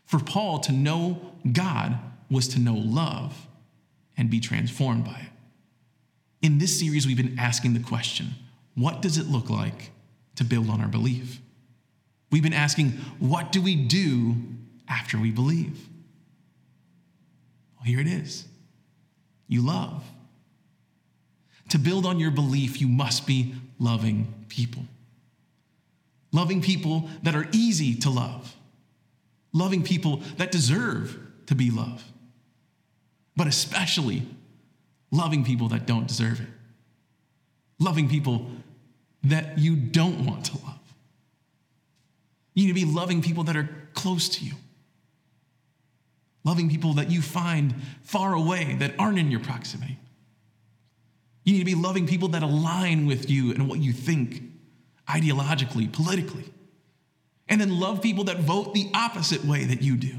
For 0.06 0.19
Paul 0.19 0.60
to 0.60 0.73
know 0.73 1.32
God 1.49 1.97
was 2.30 2.49
to 2.49 2.60
know 2.60 2.73
love 2.75 3.47
and 4.17 4.30
be 4.30 4.41
transformed 4.41 5.06
by 5.06 5.21
it. 5.21 6.45
In 6.45 6.58
this 6.58 6.78
series, 6.78 7.08
we've 7.08 7.15
been 7.15 7.39
asking 7.39 7.73
the 7.73 7.80
question 7.80 8.36
what 8.75 9.02
does 9.02 9.17
it 9.17 9.28
look 9.28 9.49
like 9.49 9.91
to 10.36 10.43
build 10.43 10.69
on 10.69 10.82
our 10.82 10.89
belief? 10.89 11.39
We've 12.34 12.43
been 12.43 12.52
asking, 12.52 12.89
what 13.19 13.54
do 13.54 13.62
we 13.62 13.78
do 13.78 14.36
after 14.89 15.17
we 15.17 15.32
believe? 15.32 15.88
Well, 17.80 17.88
here 17.88 18.00
it 18.00 18.08
is 18.08 18.46
you 19.48 19.65
love. 19.65 20.04
To 21.70 21.80
build 21.80 22.06
on 22.06 22.20
your 22.20 22.32
belief, 22.32 22.80
you 22.80 22.88
must 22.88 23.28
be 23.28 23.56
loving 23.80 24.34
people. 24.48 24.84
Loving 26.32 26.62
people 26.62 27.10
that 27.24 27.36
are 27.36 27.48
easy 27.52 27.96
to 27.96 28.10
love. 28.10 28.56
Loving 29.54 29.84
people 29.84 30.18
that 30.38 30.52
deserve 30.52 31.18
to 31.48 31.56
be 31.56 31.72
loved. 31.72 32.04
But 33.36 33.48
especially 33.48 34.24
loving 35.12 35.44
people 35.44 35.70
that 35.70 35.86
don't 35.86 36.08
deserve 36.08 36.39
it. 36.39 36.48
Loving 37.80 38.08
people 38.10 38.48
that 39.24 39.58
you 39.58 39.76
don't 39.76 40.26
want 40.26 40.46
to 40.46 40.58
love. 40.63 40.80
You 42.54 42.65
need 42.65 42.80
to 42.80 42.86
be 42.86 42.94
loving 42.94 43.22
people 43.22 43.44
that 43.46 43.56
are 43.56 43.70
close 43.94 44.30
to 44.30 44.46
you. 44.46 44.54
Loving 46.50 46.68
people 46.68 46.96
that 46.96 47.12
you 47.12 47.22
find 47.22 47.76
far 48.02 48.34
away 48.34 48.76
that 48.80 48.96
aren't 48.98 49.20
in 49.20 49.30
your 49.30 49.40
proximity. 49.40 50.00
You 51.44 51.54
need 51.54 51.60
to 51.60 51.66
be 51.66 51.76
loving 51.76 52.08
people 52.08 52.30
that 52.30 52.42
align 52.42 53.06
with 53.06 53.30
you 53.30 53.54
and 53.54 53.70
what 53.70 53.78
you 53.78 53.94
think 53.94 54.42
ideologically, 55.08 55.94
politically. 55.94 56.52
And 57.48 57.62
then 57.62 57.80
love 57.80 58.02
people 58.02 58.24
that 58.24 58.38
vote 58.38 58.74
the 58.74 58.90
opposite 58.96 59.46
way 59.46 59.66
that 59.66 59.84
you 59.84 59.96
do. 59.96 60.16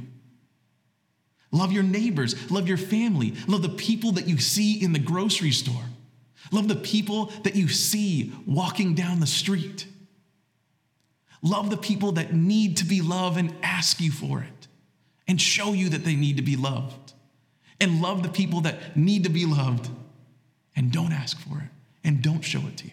Love 1.51 1.73
your 1.73 1.83
neighbors, 1.83 2.49
love 2.49 2.69
your 2.69 2.79
family, 2.79 3.35
love 3.49 3.63
the 3.63 3.69
people 3.69 4.13
that 4.13 4.29
you 4.29 4.39
see 4.39 4.81
in 4.81 4.93
the 4.93 5.01
grocery 5.01 5.51
store, 5.51 5.83
love 6.53 6.69
the 6.69 6.77
people 6.77 7.27
that 7.43 7.57
you 7.57 7.67
see 7.67 8.33
walking 8.47 8.95
down 8.95 9.19
the 9.19 9.27
street. 9.27 9.85
Love 11.43 11.71
the 11.71 11.77
people 11.77 12.13
that 12.13 12.33
need 12.33 12.77
to 12.77 12.85
be 12.85 13.01
loved 13.01 13.37
and 13.37 13.53
ask 13.65 14.01
you 14.01 14.13
for 14.13 14.43
it 14.43 14.60
and 15.31 15.41
show 15.41 15.75
you 15.75 15.89
that 15.91 16.05
they 16.05 16.17
need 16.17 16.39
to 16.39 16.43
be 16.43 16.57
loved. 16.57 17.13
And 17.81 18.03
love 18.03 18.25
the 18.25 18.29
people 18.29 18.63
that 18.63 18.97
need 18.97 19.23
to 19.23 19.31
be 19.31 19.47
loved 19.47 19.89
and 20.75 20.91
don't 20.91 21.13
ask 21.13 21.39
for 21.39 21.59
it 21.59 21.69
and 22.03 22.21
don't 22.21 22.43
show 22.43 22.59
it 22.67 22.77
to 22.79 22.87
you. 22.87 22.91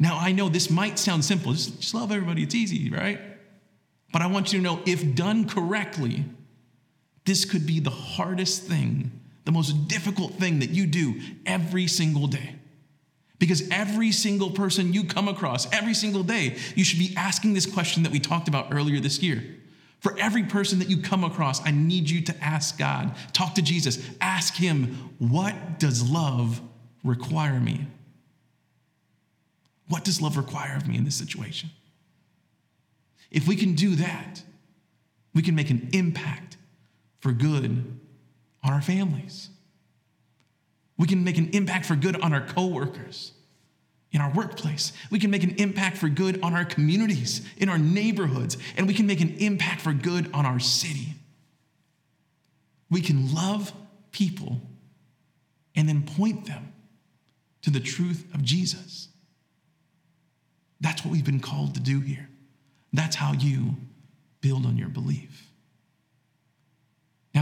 Now, 0.00 0.18
I 0.20 0.32
know 0.32 0.48
this 0.48 0.68
might 0.68 0.98
sound 0.98 1.24
simple 1.24 1.52
just, 1.52 1.80
just 1.80 1.94
love 1.94 2.10
everybody, 2.10 2.42
it's 2.42 2.54
easy, 2.54 2.90
right? 2.90 3.20
But 4.12 4.22
I 4.22 4.26
want 4.26 4.52
you 4.52 4.58
to 4.58 4.62
know 4.64 4.80
if 4.86 5.14
done 5.14 5.48
correctly, 5.48 6.24
this 7.24 7.44
could 7.44 7.64
be 7.64 7.78
the 7.78 7.90
hardest 7.90 8.64
thing, 8.64 9.12
the 9.44 9.52
most 9.52 9.86
difficult 9.86 10.34
thing 10.34 10.58
that 10.58 10.70
you 10.70 10.86
do 10.86 11.20
every 11.46 11.86
single 11.86 12.26
day. 12.26 12.56
Because 13.38 13.68
every 13.70 14.10
single 14.10 14.50
person 14.50 14.92
you 14.92 15.04
come 15.04 15.28
across, 15.28 15.72
every 15.72 15.94
single 15.94 16.24
day, 16.24 16.56
you 16.74 16.82
should 16.82 16.98
be 16.98 17.14
asking 17.16 17.54
this 17.54 17.66
question 17.66 18.02
that 18.02 18.10
we 18.10 18.18
talked 18.18 18.48
about 18.48 18.74
earlier 18.74 18.98
this 18.98 19.22
year. 19.22 19.55
For 20.06 20.16
every 20.20 20.44
person 20.44 20.78
that 20.78 20.88
you 20.88 20.98
come 20.98 21.24
across, 21.24 21.60
I 21.66 21.72
need 21.72 22.08
you 22.08 22.22
to 22.26 22.36
ask 22.44 22.78
God, 22.78 23.16
talk 23.32 23.56
to 23.56 23.62
Jesus, 23.62 24.08
ask 24.20 24.54
Him, 24.54 25.10
what 25.18 25.80
does 25.80 26.08
love 26.08 26.60
require 27.02 27.58
me? 27.58 27.88
What 29.88 30.04
does 30.04 30.22
love 30.22 30.36
require 30.36 30.76
of 30.76 30.86
me 30.86 30.96
in 30.96 31.02
this 31.02 31.16
situation? 31.16 31.70
If 33.32 33.48
we 33.48 33.56
can 33.56 33.74
do 33.74 33.96
that, 33.96 34.44
we 35.34 35.42
can 35.42 35.56
make 35.56 35.70
an 35.70 35.88
impact 35.92 36.56
for 37.18 37.32
good 37.32 37.98
on 38.62 38.72
our 38.72 38.82
families. 38.82 39.48
We 40.96 41.08
can 41.08 41.24
make 41.24 41.36
an 41.36 41.50
impact 41.50 41.84
for 41.84 41.96
good 41.96 42.14
on 42.20 42.32
our 42.32 42.46
coworkers, 42.46 43.32
in 44.16 44.22
our 44.22 44.30
workplace. 44.30 44.94
We 45.10 45.18
can 45.18 45.30
make 45.30 45.44
an 45.44 45.56
impact 45.58 45.98
for 45.98 46.08
good 46.08 46.40
on 46.42 46.54
our 46.54 46.64
communities, 46.64 47.46
in 47.58 47.68
our 47.68 47.76
neighborhoods, 47.76 48.56
and 48.78 48.86
we 48.86 48.94
can 48.94 49.06
make 49.06 49.20
an 49.20 49.36
impact 49.36 49.82
for 49.82 49.92
good 49.92 50.30
on 50.32 50.46
our 50.46 50.58
city. 50.58 51.12
We 52.88 53.02
can 53.02 53.34
love 53.34 53.74
people 54.12 54.62
and 55.74 55.86
then 55.86 56.02
point 56.02 56.46
them 56.46 56.72
to 57.60 57.70
the 57.70 57.78
truth 57.78 58.24
of 58.32 58.42
Jesus. 58.42 59.08
That's 60.80 61.04
what 61.04 61.12
we've 61.12 61.22
been 61.22 61.40
called 61.40 61.74
to 61.74 61.80
do 61.80 62.00
here. 62.00 62.30
That's 62.94 63.16
how 63.16 63.34
you 63.34 63.76
build 64.40 64.64
on 64.64 64.78
your 64.78 64.88
belief. 64.88 65.45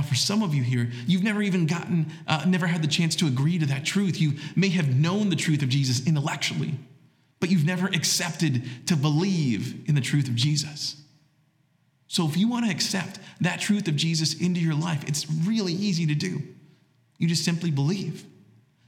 For 0.05 0.15
some 0.15 0.43
of 0.43 0.55
you 0.55 0.63
here, 0.63 0.91
you've 1.07 1.23
never 1.23 1.43
even 1.43 1.67
gotten, 1.67 2.13
uh, 2.27 2.45
never 2.47 2.67
had 2.67 2.83
the 2.83 2.89
chance 2.89 3.17
to 3.17 3.27
agree 3.27 3.59
to 3.59 3.67
that 3.67 3.85
truth. 3.85 4.21
You 4.21 4.35
may 4.55 4.69
have 4.71 4.95
known 4.95 5.31
the 5.31 5.37
truth 5.37 5.63
of 5.63 5.69
Jesus 5.69 6.07
intellectually, 6.07 6.75
but 7.41 7.51
you've 7.51 7.67
never 7.67 7.87
accepted 7.87 8.63
to 8.87 8.97
believe 8.97 9.89
in 9.89 9.95
the 9.95 10.01
truth 10.01 10.29
of 10.29 10.35
Jesus. 10.35 10.97
So, 12.07 12.29
if 12.29 12.37
you 12.37 12.49
want 12.49 12.67
to 12.67 12.71
accept 12.71 13.19
that 13.41 13.61
truth 13.61 13.89
of 13.89 13.97
Jesus 13.97 14.41
into 14.41 14.61
your 14.61 14.75
life, 14.75 15.05
it's 15.07 15.29
really 15.31 15.73
easy 15.73 16.07
to 16.07 16.15
do. 16.15 16.43
You 17.19 17.29
just 17.29 17.45
simply 17.45 17.71
believe. 17.71 18.25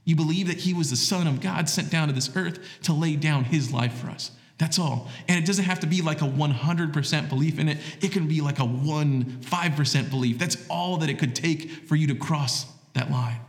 You 0.05 0.15
believe 0.15 0.47
that 0.47 0.59
he 0.59 0.73
was 0.73 0.91
the 0.91 0.97
Son 0.97 1.27
of 1.27 1.41
God 1.41 1.69
sent 1.69 1.91
down 1.91 2.09
to 2.09 2.15
this 2.15 2.35
earth 2.37 2.61
to 2.85 2.93
lay 2.93 3.17
down 3.17 3.45
his 3.45 3.73
life 3.73 3.95
for 3.95 4.09
us. 4.09 4.31
That's 4.59 4.79
all. 4.79 5.09
And 5.29 5.39
it 5.39 5.47
doesn't 5.47 5.65
have 5.65 5.81
to 5.81 5.87
be 5.87 6.01
like 6.01 6.23
a 6.23 6.27
100% 6.27 7.29
belief 7.29 7.59
in 7.59 7.69
it. 7.69 7.79
It 8.01 8.13
can 8.13 8.27
be 8.27 8.41
like 8.41 8.59
a 8.59 8.65
1 8.65 9.25
5% 9.43 10.11
belief. 10.11 10.39
That's 10.39 10.57
all 10.71 10.97
that 10.99 11.11
it 11.11 11.19
could 11.19 11.35
take 11.35 11.71
for 11.71 11.95
you 11.95 12.07
to 12.07 12.15
cross 12.15 12.67
that 12.95 13.11
line. 13.11 13.41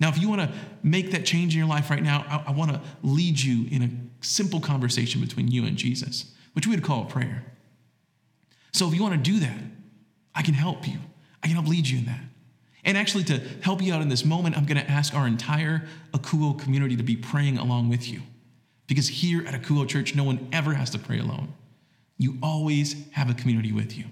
Now, 0.00 0.08
if 0.08 0.18
you 0.18 0.28
want 0.28 0.42
to 0.42 0.52
make 0.82 1.10
that 1.10 1.26
change 1.26 1.54
in 1.54 1.58
your 1.58 1.68
life 1.68 1.90
right 1.90 2.02
now, 2.02 2.24
I, 2.28 2.50
I 2.50 2.52
want 2.52 2.70
to 2.70 2.80
lead 3.02 3.40
you 3.40 3.66
in 3.70 3.82
a 3.82 4.24
simple 4.24 4.60
conversation 4.60 5.20
between 5.20 5.48
you 5.48 5.66
and 5.66 5.76
Jesus, 5.76 6.32
which 6.54 6.66
we 6.66 6.74
would 6.74 6.84
call 6.84 7.02
a 7.02 7.06
prayer. 7.06 7.44
So 8.72 8.86
if 8.88 8.94
you 8.94 9.02
want 9.02 9.22
to 9.22 9.30
do 9.30 9.40
that, 9.40 9.58
I 10.34 10.42
can 10.42 10.54
help 10.54 10.86
you. 10.86 10.98
I 11.42 11.48
can 11.48 11.56
help 11.56 11.68
lead 11.68 11.86
you 11.86 11.98
in 11.98 12.06
that. 12.06 12.20
And 12.84 12.96
actually, 12.96 13.24
to 13.24 13.40
help 13.60 13.82
you 13.82 13.92
out 13.92 14.00
in 14.00 14.08
this 14.08 14.24
moment, 14.24 14.56
I'm 14.56 14.64
going 14.64 14.80
to 14.80 14.90
ask 14.90 15.14
our 15.14 15.26
entire 15.26 15.86
Akouo 16.12 16.58
community 16.58 16.96
to 16.96 17.02
be 17.02 17.16
praying 17.16 17.58
along 17.58 17.88
with 17.88 18.08
you. 18.08 18.22
Because 18.88 19.06
here 19.06 19.46
at 19.46 19.54
Akouo 19.54 19.86
Church, 19.86 20.16
no 20.16 20.24
one 20.24 20.48
ever 20.52 20.74
has 20.74 20.90
to 20.90 20.98
pray 20.98 21.20
alone. 21.20 21.52
You 22.16 22.36
always 22.42 23.08
have 23.12 23.30
a 23.30 23.34
community 23.34 23.70
with 23.70 23.96
you 23.96 24.06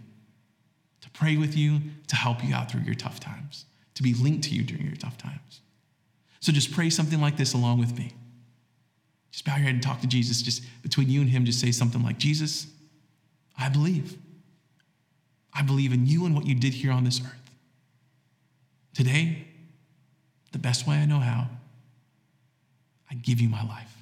to 1.01 1.11
pray 1.11 1.37
with 1.37 1.57
you, 1.57 1.81
to 2.09 2.17
help 2.17 2.45
you 2.45 2.55
out 2.55 2.71
through 2.71 2.83
your 2.83 2.95
tough 2.95 3.19
times, 3.19 3.65
to 3.95 4.03
be 4.03 4.15
linked 4.15 4.45
to 4.45 4.55
you 4.55 4.63
during 4.63 4.87
your 4.87 4.97
tough 4.97 5.19
times. 5.19 5.61
So 6.41 6.53
just 6.53 6.73
pray 6.73 6.91
something 6.91 7.21
like 7.21 7.37
this 7.37 7.55
along 7.55 7.81
with 7.81 7.97
me. 7.99 8.13
Just 9.31 9.45
bow 9.45 9.57
your 9.57 9.65
head 9.65 9.75
and 9.75 9.83
talk 9.83 10.01
to 10.01 10.07
Jesus. 10.07 10.43
Just 10.43 10.63
between 10.83 11.09
you 11.09 11.21
and 11.21 11.29
him, 11.29 11.45
just 11.45 11.61
say 11.61 11.73
something 11.73 12.03
like, 12.03 12.19
Jesus, 12.19 12.67
I 13.59 13.69
believe. 13.69 14.17
I 15.53 15.63
believe 15.63 15.93
in 15.93 16.07
you 16.07 16.27
and 16.27 16.35
what 16.35 16.47
you 16.47 16.55
did 16.55 16.75
here 16.75 16.93
on 16.93 17.05
this 17.05 17.21
earth. 17.21 17.51
Today, 18.95 19.47
the 20.53 20.59
best 20.59 20.87
way 20.87 20.97
I 20.97 21.07
know 21.07 21.19
how, 21.19 21.49
I 23.11 23.15
give 23.15 23.41
you 23.41 23.49
my 23.49 23.63
life. 23.67 23.95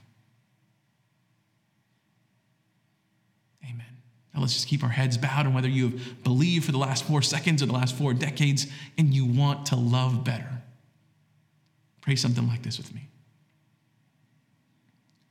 Amen. 3.64 3.96
Now 4.34 4.40
let's 4.40 4.54
just 4.54 4.66
keep 4.66 4.82
our 4.82 4.88
heads 4.88 5.16
bowed, 5.16 5.46
and 5.46 5.54
whether 5.54 5.68
you 5.68 5.90
have 5.90 6.24
believed 6.24 6.64
for 6.64 6.72
the 6.72 6.78
last 6.78 7.04
four 7.04 7.22
seconds 7.22 7.62
or 7.62 7.66
the 7.66 7.72
last 7.72 7.94
four 7.94 8.12
decades 8.12 8.66
and 8.98 9.14
you 9.14 9.24
want 9.24 9.66
to 9.66 9.76
love 9.76 10.24
better, 10.24 10.62
pray 12.00 12.16
something 12.16 12.48
like 12.48 12.62
this 12.62 12.76
with 12.76 12.92
me. 12.92 13.08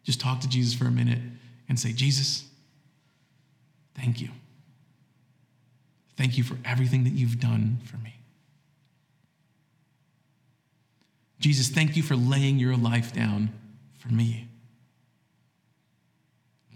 Just 0.04 0.22
talk 0.22 0.40
to 0.42 0.50
Jesus 0.50 0.74
for 0.74 0.86
a 0.86 0.92
minute 0.92 1.20
and 1.68 1.80
say, 1.80 1.92
Jesus, 1.92 2.46
thank 3.96 4.22
you. 4.22 4.30
Thank 6.16 6.38
you 6.38 6.44
for 6.44 6.58
everything 6.64 7.04
that 7.04 7.14
you've 7.14 7.40
done 7.40 7.80
for 7.86 7.98
me. 7.98 8.16
Jesus, 11.40 11.68
thank 11.68 11.98
you 11.98 12.04
for 12.04 12.16
laying 12.16 12.58
your 12.58 12.78
life 12.78 13.12
down 13.12 13.50
for 13.98 14.08
me. 14.08 14.48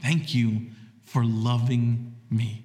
Thank 0.01 0.35
you 0.35 0.67
for 1.05 1.23
loving 1.23 2.16
me. 2.29 2.63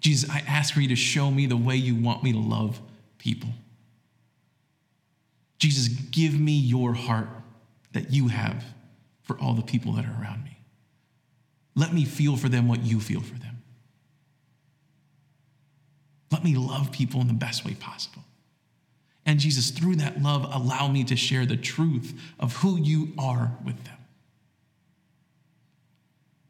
Jesus, 0.00 0.30
I 0.30 0.40
ask 0.46 0.72
for 0.72 0.80
you 0.80 0.88
to 0.88 0.96
show 0.96 1.30
me 1.30 1.46
the 1.46 1.56
way 1.56 1.76
you 1.76 1.96
want 1.96 2.22
me 2.22 2.32
to 2.32 2.38
love 2.38 2.80
people. 3.18 3.50
Jesus, 5.58 5.88
give 5.88 6.38
me 6.38 6.52
your 6.52 6.94
heart 6.94 7.28
that 7.92 8.12
you 8.12 8.28
have 8.28 8.64
for 9.22 9.38
all 9.40 9.54
the 9.54 9.62
people 9.62 9.92
that 9.94 10.04
are 10.04 10.22
around 10.22 10.44
me. 10.44 10.58
Let 11.74 11.92
me 11.92 12.04
feel 12.04 12.36
for 12.36 12.48
them 12.48 12.68
what 12.68 12.82
you 12.82 13.00
feel 13.00 13.20
for 13.20 13.34
them. 13.38 13.62
Let 16.30 16.44
me 16.44 16.54
love 16.56 16.92
people 16.92 17.20
in 17.20 17.28
the 17.28 17.34
best 17.34 17.64
way 17.64 17.74
possible. 17.74 18.22
And 19.24 19.40
Jesus, 19.40 19.70
through 19.70 19.96
that 19.96 20.22
love, 20.22 20.44
allow 20.44 20.88
me 20.88 21.02
to 21.04 21.16
share 21.16 21.46
the 21.46 21.56
truth 21.56 22.14
of 22.38 22.56
who 22.56 22.80
you 22.80 23.12
are 23.18 23.56
with 23.64 23.82
them. 23.84 23.95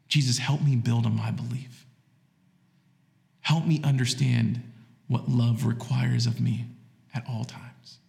Jesus, 0.07 0.37
help 0.37 0.61
me 0.61 0.75
build 0.75 1.05
on 1.05 1.15
my 1.15 1.31
belief. 1.31 1.85
Help 3.41 3.65
me 3.65 3.81
understand 3.83 4.61
what 5.07 5.29
love 5.29 5.65
requires 5.65 6.25
of 6.25 6.39
me 6.39 6.65
at 7.13 7.25
all 7.29 7.45
times. 7.45 7.99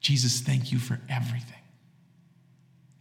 Jesus, 0.00 0.40
thank 0.40 0.72
you 0.72 0.78
for 0.78 1.00
everything. 1.08 1.60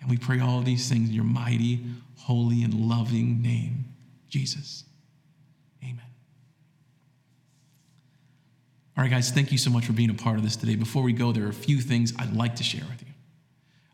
And 0.02 0.10
we 0.10 0.18
pray 0.18 0.40
all 0.40 0.62
these 0.62 0.90
things 0.90 1.10
in 1.10 1.16
your 1.16 1.24
mighty, 1.24 1.82
holy, 2.18 2.62
and 2.64 2.74
loving 2.74 3.42
name, 3.42 3.86
Jesus. 4.28 4.84
Amen. 5.82 6.02
All 8.98 9.04
right, 9.04 9.10
guys, 9.10 9.32
thank 9.32 9.52
you 9.52 9.58
so 9.58 9.70
much 9.70 9.86
for 9.86 9.94
being 9.94 10.10
a 10.10 10.14
part 10.14 10.38
of 10.38 10.44
this 10.44 10.58
today. 10.58 10.76
Before 10.76 11.04
we 11.04 11.14
go, 11.14 11.32
there 11.32 11.46
are 11.46 11.50
a 11.50 11.54
few 11.54 11.80
things 11.80 12.14
I'd 12.20 12.36
like 12.36 12.58
to 12.58 12.64
share 12.64 12.84
with 12.90 13.02
you. 13.02 13.13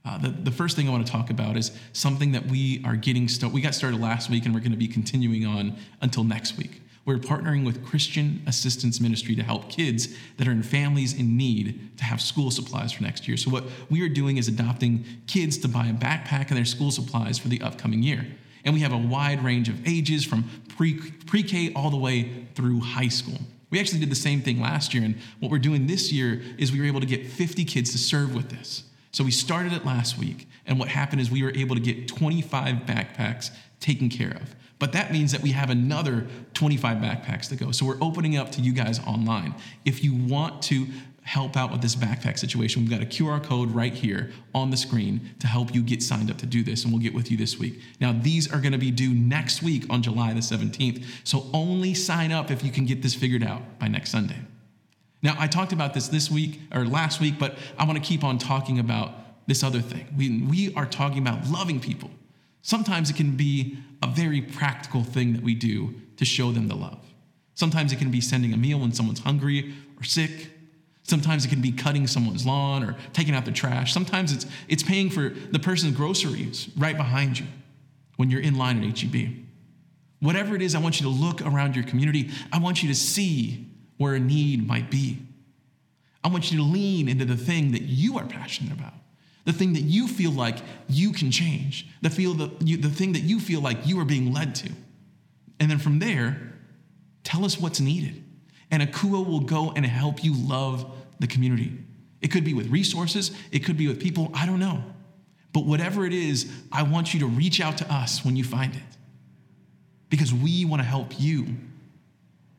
Uh, 0.09 0.17
the, 0.17 0.29
the 0.29 0.51
first 0.51 0.75
thing 0.75 0.87
I 0.87 0.91
want 0.91 1.05
to 1.05 1.11
talk 1.11 1.29
about 1.29 1.55
is 1.55 1.71
something 1.93 2.31
that 2.31 2.47
we 2.47 2.81
are 2.83 2.95
getting 2.95 3.27
started. 3.27 3.53
We 3.53 3.61
got 3.61 3.75
started 3.75 4.01
last 4.01 4.27
week 4.27 4.45
and 4.45 4.55
we're 4.55 4.59
going 4.59 4.71
to 4.71 4.77
be 4.77 4.87
continuing 4.87 5.45
on 5.45 5.77
until 6.01 6.23
next 6.23 6.57
week. 6.57 6.81
We're 7.05 7.19
partnering 7.19 7.63
with 7.63 7.85
Christian 7.85 8.41
Assistance 8.47 8.99
Ministry 8.99 9.35
to 9.35 9.43
help 9.43 9.69
kids 9.69 10.15
that 10.37 10.47
are 10.47 10.51
in 10.51 10.63
families 10.63 11.13
in 11.13 11.37
need 11.37 11.95
to 11.97 12.03
have 12.03 12.21
school 12.21 12.49
supplies 12.49 12.91
for 12.91 13.03
next 13.03 13.27
year. 13.27 13.37
So, 13.37 13.51
what 13.51 13.65
we 13.91 14.01
are 14.01 14.09
doing 14.09 14.37
is 14.37 14.47
adopting 14.47 15.05
kids 15.27 15.59
to 15.59 15.67
buy 15.67 15.87
a 15.87 15.93
backpack 15.93 16.49
and 16.49 16.57
their 16.57 16.65
school 16.65 16.89
supplies 16.89 17.37
for 17.37 17.47
the 17.47 17.61
upcoming 17.61 18.01
year. 18.01 18.25
And 18.65 18.73
we 18.73 18.81
have 18.81 18.93
a 18.93 18.97
wide 18.97 19.43
range 19.43 19.69
of 19.69 19.87
ages 19.87 20.25
from 20.25 20.49
pre 20.75 21.43
K 21.43 21.71
all 21.75 21.91
the 21.91 21.97
way 21.97 22.47
through 22.55 22.79
high 22.79 23.07
school. 23.09 23.39
We 23.69 23.79
actually 23.79 23.99
did 23.99 24.09
the 24.09 24.15
same 24.15 24.41
thing 24.41 24.59
last 24.59 24.95
year. 24.95 25.03
And 25.03 25.15
what 25.39 25.51
we're 25.51 25.59
doing 25.59 25.85
this 25.85 26.11
year 26.11 26.41
is 26.57 26.71
we 26.71 26.79
were 26.79 26.87
able 26.87 26.99
to 26.99 27.05
get 27.05 27.27
50 27.27 27.63
kids 27.65 27.91
to 27.91 27.99
serve 27.99 28.33
with 28.33 28.49
this. 28.49 28.88
So 29.11 29.23
we 29.23 29.31
started 29.31 29.73
it 29.73 29.85
last 29.85 30.17
week, 30.17 30.47
and 30.65 30.79
what 30.79 30.87
happened 30.89 31.21
is 31.21 31.31
we 31.31 31.43
were 31.43 31.53
able 31.55 31.75
to 31.75 31.81
get 31.81 32.07
25 32.07 32.75
backpacks 32.85 33.49
taken 33.79 34.09
care 34.09 34.31
of. 34.31 34.55
But 34.77 34.93
that 34.93 35.11
means 35.11 35.31
that 35.33 35.41
we 35.41 35.51
have 35.51 35.69
another 35.69 36.27
25 36.53 36.97
backpacks 36.97 37.49
to 37.49 37.55
go. 37.55 37.71
So 37.71 37.85
we're 37.85 37.97
opening 38.01 38.37
up 38.37 38.51
to 38.53 38.61
you 38.61 38.71
guys 38.71 38.99
online. 39.05 39.55
If 39.83 40.03
you 40.03 40.15
want 40.15 40.61
to 40.63 40.87
help 41.23 41.57
out 41.57 41.71
with 41.71 41.81
this 41.81 41.95
backpack 41.95 42.39
situation, 42.39 42.81
we've 42.81 42.89
got 42.89 43.01
a 43.01 43.05
QR 43.05 43.43
code 43.43 43.71
right 43.71 43.93
here 43.93 44.31
on 44.55 44.71
the 44.71 44.77
screen 44.77 45.29
to 45.39 45.47
help 45.47 45.75
you 45.75 45.83
get 45.83 46.01
signed 46.01 46.31
up 46.31 46.37
to 46.37 46.45
do 46.45 46.63
this, 46.63 46.83
and 46.83 46.93
we'll 46.93 47.01
get 47.01 47.13
with 47.13 47.29
you 47.29 47.37
this 47.37 47.59
week. 47.59 47.81
Now, 47.99 48.13
these 48.13 48.51
are 48.51 48.61
to 48.61 48.77
be 48.77 48.89
due 48.89 49.13
next 49.13 49.61
week 49.61 49.85
on 49.89 50.01
July 50.01 50.33
the 50.33 50.39
17th, 50.39 51.03
so 51.23 51.45
only 51.53 51.93
sign 51.93 52.31
up 52.31 52.49
if 52.49 52.63
you 52.63 52.71
can 52.71 52.85
get 52.85 53.01
this 53.01 53.13
figured 53.13 53.43
out 53.43 53.79
by 53.79 53.87
next 53.87 54.11
Sunday. 54.11 54.37
Now, 55.21 55.35
I 55.37 55.47
talked 55.47 55.73
about 55.73 55.93
this 55.93 56.07
this 56.07 56.31
week 56.31 56.61
or 56.73 56.85
last 56.85 57.19
week, 57.19 57.35
but 57.37 57.57
I 57.77 57.83
want 57.85 57.97
to 57.97 58.03
keep 58.03 58.23
on 58.23 58.37
talking 58.37 58.79
about 58.79 59.13
this 59.47 59.63
other 59.63 59.81
thing. 59.81 60.07
We, 60.15 60.41
we 60.41 60.73
are 60.75 60.85
talking 60.85 61.19
about 61.19 61.47
loving 61.47 61.79
people. 61.79 62.09
Sometimes 62.61 63.09
it 63.09 63.15
can 63.15 63.35
be 63.35 63.77
a 64.01 64.07
very 64.07 64.41
practical 64.41 65.03
thing 65.03 65.33
that 65.33 65.43
we 65.43 65.55
do 65.55 65.95
to 66.17 66.25
show 66.25 66.51
them 66.51 66.67
the 66.67 66.75
love. 66.75 67.03
Sometimes 67.55 67.91
it 67.91 67.97
can 67.97 68.11
be 68.11 68.21
sending 68.21 68.53
a 68.53 68.57
meal 68.57 68.79
when 68.79 68.93
someone's 68.93 69.19
hungry 69.19 69.73
or 69.97 70.03
sick. 70.03 70.51
Sometimes 71.03 71.43
it 71.43 71.49
can 71.49 71.61
be 71.61 71.71
cutting 71.71 72.07
someone's 72.07 72.45
lawn 72.45 72.83
or 72.83 72.95
taking 73.11 73.33
out 73.33 73.43
the 73.43 73.51
trash. 73.51 73.91
Sometimes 73.91 74.31
it's, 74.31 74.45
it's 74.67 74.83
paying 74.83 75.09
for 75.09 75.29
the 75.29 75.59
person's 75.59 75.97
groceries 75.97 76.69
right 76.77 76.95
behind 76.95 77.39
you 77.39 77.47
when 78.15 78.29
you're 78.29 78.41
in 78.41 78.57
line 78.57 78.81
at 78.83 78.99
HEB. 78.99 79.29
Whatever 80.19 80.55
it 80.55 80.61
is, 80.61 80.75
I 80.75 80.79
want 80.79 81.01
you 81.01 81.05
to 81.05 81.13
look 81.13 81.41
around 81.41 81.75
your 81.75 81.85
community. 81.85 82.29
I 82.51 82.59
want 82.59 82.83
you 82.83 82.89
to 82.89 82.95
see 82.95 83.68
where 83.99 84.15
a 84.15 84.19
need 84.19 84.65
might 84.65 84.89
be. 84.89 85.19
I 86.23 86.29
want 86.29 86.51
you 86.51 86.57
to 86.57 86.63
lean 86.63 87.07
into 87.07 87.25
the 87.25 87.37
thing 87.37 87.73
that 87.73 87.83
you 87.83 88.17
are 88.17 88.25
passionate 88.25 88.71
about, 88.71 88.93
the 89.43 89.53
thing 89.53 89.73
that 89.73 89.81
you 89.81 90.07
feel 90.07 90.31
like 90.31 90.57
you 90.87 91.11
can 91.11 91.31
change, 91.31 91.85
the, 92.01 92.09
feel 92.09 92.33
the, 92.33 92.49
you, 92.61 92.77
the 92.77 92.89
thing 92.89 93.11
that 93.13 93.23
you 93.23 93.39
feel 93.39 93.61
like 93.61 93.85
you 93.85 93.99
are 93.99 94.05
being 94.05 94.33
led 94.33 94.55
to. 94.55 94.71
And 95.59 95.69
then 95.69 95.79
from 95.79 95.99
there, 95.99 96.53
tell 97.25 97.43
us 97.43 97.59
what's 97.59 97.81
needed. 97.81 98.23
And 98.71 98.81
Akouo 98.81 99.27
will 99.27 99.41
go 99.41 99.73
and 99.75 99.85
help 99.85 100.23
you 100.23 100.33
love 100.33 100.89
the 101.19 101.27
community. 101.27 101.77
It 102.21 102.29
could 102.29 102.45
be 102.45 102.53
with 102.53 102.67
resources, 102.67 103.31
it 103.51 103.59
could 103.59 103.77
be 103.77 103.89
with 103.89 103.99
people, 103.99 104.31
I 104.33 104.45
don't 104.45 104.59
know. 104.59 104.81
But 105.51 105.65
whatever 105.65 106.05
it 106.05 106.13
is, 106.13 106.49
I 106.71 106.83
want 106.83 107.13
you 107.13 107.19
to 107.21 107.25
reach 107.27 107.59
out 107.59 107.77
to 107.79 107.93
us 107.93 108.23
when 108.23 108.37
you 108.37 108.45
find 108.45 108.73
it 108.75 108.81
because 110.09 110.33
we 110.33 110.63
want 110.63 110.81
to 110.81 110.87
help 110.87 111.19
you 111.19 111.57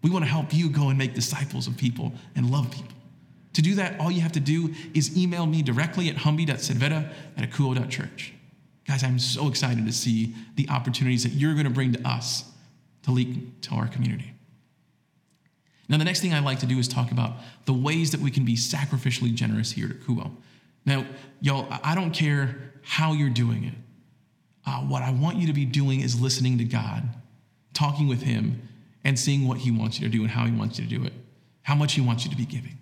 we 0.03 0.11
want 0.11 0.25
to 0.25 0.31
help 0.31 0.55
you 0.55 0.71
go 0.71 0.89
and 0.89 0.99
make 0.99 1.15
disciples 1.15 1.67
of 1.67 1.77
people 1.77 2.13
and 2.35 2.51
love 2.51 2.71
people. 2.71 2.95
To 3.55 3.63
do 3.63 3.75
that, 3.75 4.01
all 4.01 4.11
you 4.11 4.21
have 4.21 4.33
to 4.33 4.41
do 4.41 4.75
is 4.95 5.17
email 5.17 5.45
me 5.45 5.63
directly 5.63 6.09
at 6.09 6.17
humby.cervera 6.17 7.13
at 7.37 7.51
akouo.church. 7.51 8.33
Guys, 8.87 9.05
I'm 9.05 9.19
so 9.19 9.49
excited 9.49 9.85
to 9.87 9.93
see 9.93 10.35
the 10.55 10.69
opportunities 10.69 11.25
that 11.25 11.31
you're 11.31 11.55
going 11.55 11.65
to 11.65 11.71
bring 11.71 11.93
to 11.93 12.09
us 12.09 12.45
to 13.03 13.11
leak 13.11 13.61
to 13.63 13.75
our 13.75 13.89
community. 13.89 14.35
Now, 15.89 15.99
the 15.99 16.05
next 16.05 16.21
thing 16.21 16.33
I'd 16.33 16.45
like 16.45 16.61
to 16.61 16.67
do 16.67 16.79
is 16.79 16.87
talk 16.87 17.11
about 17.11 17.33
the 17.65 17.73
ways 17.73 18.13
that 18.13 18.21
we 18.21 18.31
can 18.31 18.45
be 18.45 18.55
sacrificially 18.55 19.35
generous 19.35 19.73
here 19.73 19.89
at 19.89 19.97
Akouo. 20.01 20.31
Now, 20.87 21.05
y'all, 21.41 21.67
I 21.83 21.95
don't 21.97 22.13
care 22.13 22.73
how 22.83 23.13
you're 23.13 23.29
doing 23.29 23.65
it. 23.65 23.75
Uh, 24.67 24.81
what 24.83 25.03
I 25.03 25.11
want 25.11 25.39
you 25.39 25.49
to 25.49 25.53
be 25.53 25.65
doing 25.65 26.01
is 26.01 26.21
listening 26.21 26.59
to 26.59 26.65
God, 26.65 27.09
talking 27.75 28.07
with 28.07 28.23
Him, 28.23 28.69
and 29.05 29.19
seeing 29.19 29.47
what 29.47 29.59
He 29.59 29.71
wants 29.71 30.01
you 30.01 30.09
to 30.09 30.13
do 30.13 30.23
and 30.23 30.31
how 30.31 30.45
He 30.45 30.53
wants 30.53 30.79
you 30.79 30.85
to 30.85 30.91
do 30.99 31.05
it, 31.05 31.13
how 31.63 31.75
much 31.75 31.95
He 31.95 32.01
wants 32.01 32.25
you 32.25 32.31
to 32.31 32.37
be 32.37 32.47
giving. 32.47 32.79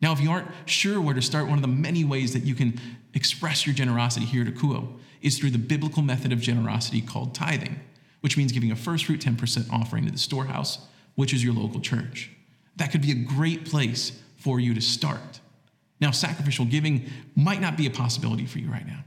Now, 0.00 0.12
if 0.12 0.20
you 0.20 0.30
aren't 0.30 0.48
sure 0.66 1.00
where 1.00 1.14
to 1.14 1.22
start, 1.22 1.46
one 1.46 1.58
of 1.58 1.62
the 1.62 1.68
many 1.68 2.04
ways 2.04 2.32
that 2.34 2.42
you 2.42 2.54
can 2.54 2.78
express 3.14 3.66
your 3.66 3.74
generosity 3.74 4.26
here 4.26 4.42
at 4.42 4.48
Akouo 4.48 4.98
is 5.22 5.38
through 5.38 5.50
the 5.50 5.58
biblical 5.58 6.02
method 6.02 6.32
of 6.32 6.40
generosity 6.40 7.00
called 7.00 7.34
tithing, 7.34 7.80
which 8.20 8.36
means 8.36 8.52
giving 8.52 8.70
a 8.70 8.76
first 8.76 9.06
fruit 9.06 9.20
10% 9.20 9.72
offering 9.72 10.04
to 10.04 10.12
the 10.12 10.18
storehouse, 10.18 10.80
which 11.14 11.32
is 11.32 11.42
your 11.42 11.54
local 11.54 11.80
church. 11.80 12.30
That 12.76 12.92
could 12.92 13.00
be 13.00 13.10
a 13.10 13.14
great 13.14 13.64
place 13.64 14.20
for 14.36 14.60
you 14.60 14.74
to 14.74 14.82
start. 14.82 15.40
Now, 15.98 16.10
sacrificial 16.10 16.66
giving 16.66 17.08
might 17.34 17.62
not 17.62 17.78
be 17.78 17.86
a 17.86 17.90
possibility 17.90 18.44
for 18.44 18.58
you 18.58 18.70
right 18.70 18.86
now. 18.86 19.02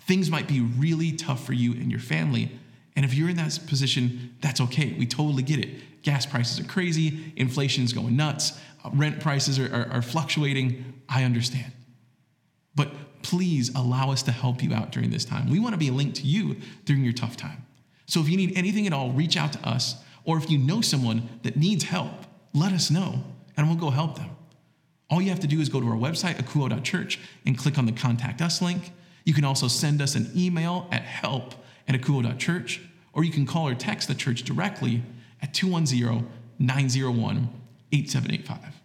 Things 0.00 0.30
might 0.30 0.46
be 0.46 0.60
really 0.60 1.12
tough 1.12 1.44
for 1.44 1.54
you 1.54 1.72
and 1.72 1.90
your 1.90 2.00
family 2.00 2.52
and 2.96 3.04
if 3.04 3.12
you're 3.14 3.28
in 3.28 3.36
that 3.36 3.58
position, 3.68 4.34
that's 4.40 4.60
okay. 4.62 4.94
We 4.98 5.06
totally 5.06 5.42
get 5.42 5.58
it. 5.58 6.02
Gas 6.02 6.24
prices 6.24 6.58
are 6.58 6.64
crazy, 6.64 7.32
inflation's 7.36 7.92
going 7.92 8.16
nuts, 8.16 8.58
uh, 8.84 8.90
rent 8.94 9.20
prices 9.20 9.58
are, 9.58 9.72
are, 9.72 9.92
are 9.92 10.02
fluctuating. 10.02 10.94
I 11.08 11.24
understand. 11.24 11.72
But 12.74 12.90
please 13.22 13.74
allow 13.74 14.10
us 14.10 14.22
to 14.24 14.32
help 14.32 14.62
you 14.62 14.72
out 14.72 14.92
during 14.92 15.10
this 15.10 15.24
time. 15.24 15.50
We 15.50 15.60
want 15.60 15.74
to 15.74 15.78
be 15.78 15.90
linked 15.90 16.16
to 16.16 16.26
you 16.26 16.56
during 16.84 17.04
your 17.04 17.12
tough 17.12 17.36
time. 17.36 17.64
So 18.06 18.20
if 18.20 18.28
you 18.28 18.36
need 18.36 18.56
anything 18.56 18.86
at 18.86 18.92
all, 18.92 19.10
reach 19.10 19.36
out 19.36 19.52
to 19.54 19.68
us. 19.68 19.96
Or 20.24 20.38
if 20.38 20.50
you 20.50 20.58
know 20.58 20.80
someone 20.80 21.28
that 21.42 21.56
needs 21.56 21.84
help, 21.84 22.12
let 22.54 22.72
us 22.72 22.90
know 22.90 23.22
and 23.56 23.68
we'll 23.68 23.76
go 23.76 23.90
help 23.90 24.16
them. 24.16 24.30
All 25.10 25.20
you 25.22 25.30
have 25.30 25.40
to 25.40 25.46
do 25.46 25.60
is 25.60 25.68
go 25.68 25.80
to 25.80 25.86
our 25.86 25.96
website, 25.96 26.36
akouo.church, 26.36 27.20
and 27.44 27.56
click 27.56 27.78
on 27.78 27.86
the 27.86 27.92
contact 27.92 28.40
us 28.42 28.60
link. 28.60 28.92
You 29.24 29.34
can 29.34 29.44
also 29.44 29.68
send 29.68 30.02
us 30.02 30.14
an 30.14 30.30
email 30.34 30.88
at 30.90 31.02
help 31.02 31.54
at 31.88 31.94
akouo.church, 31.94 32.80
or 33.12 33.24
you 33.24 33.32
can 33.32 33.46
call 33.46 33.68
or 33.68 33.74
text 33.74 34.08
the 34.08 34.14
church 34.14 34.42
directly 34.42 35.02
at 35.40 35.54
210 35.54 36.28
901 36.58 37.48
8785. 37.92 38.80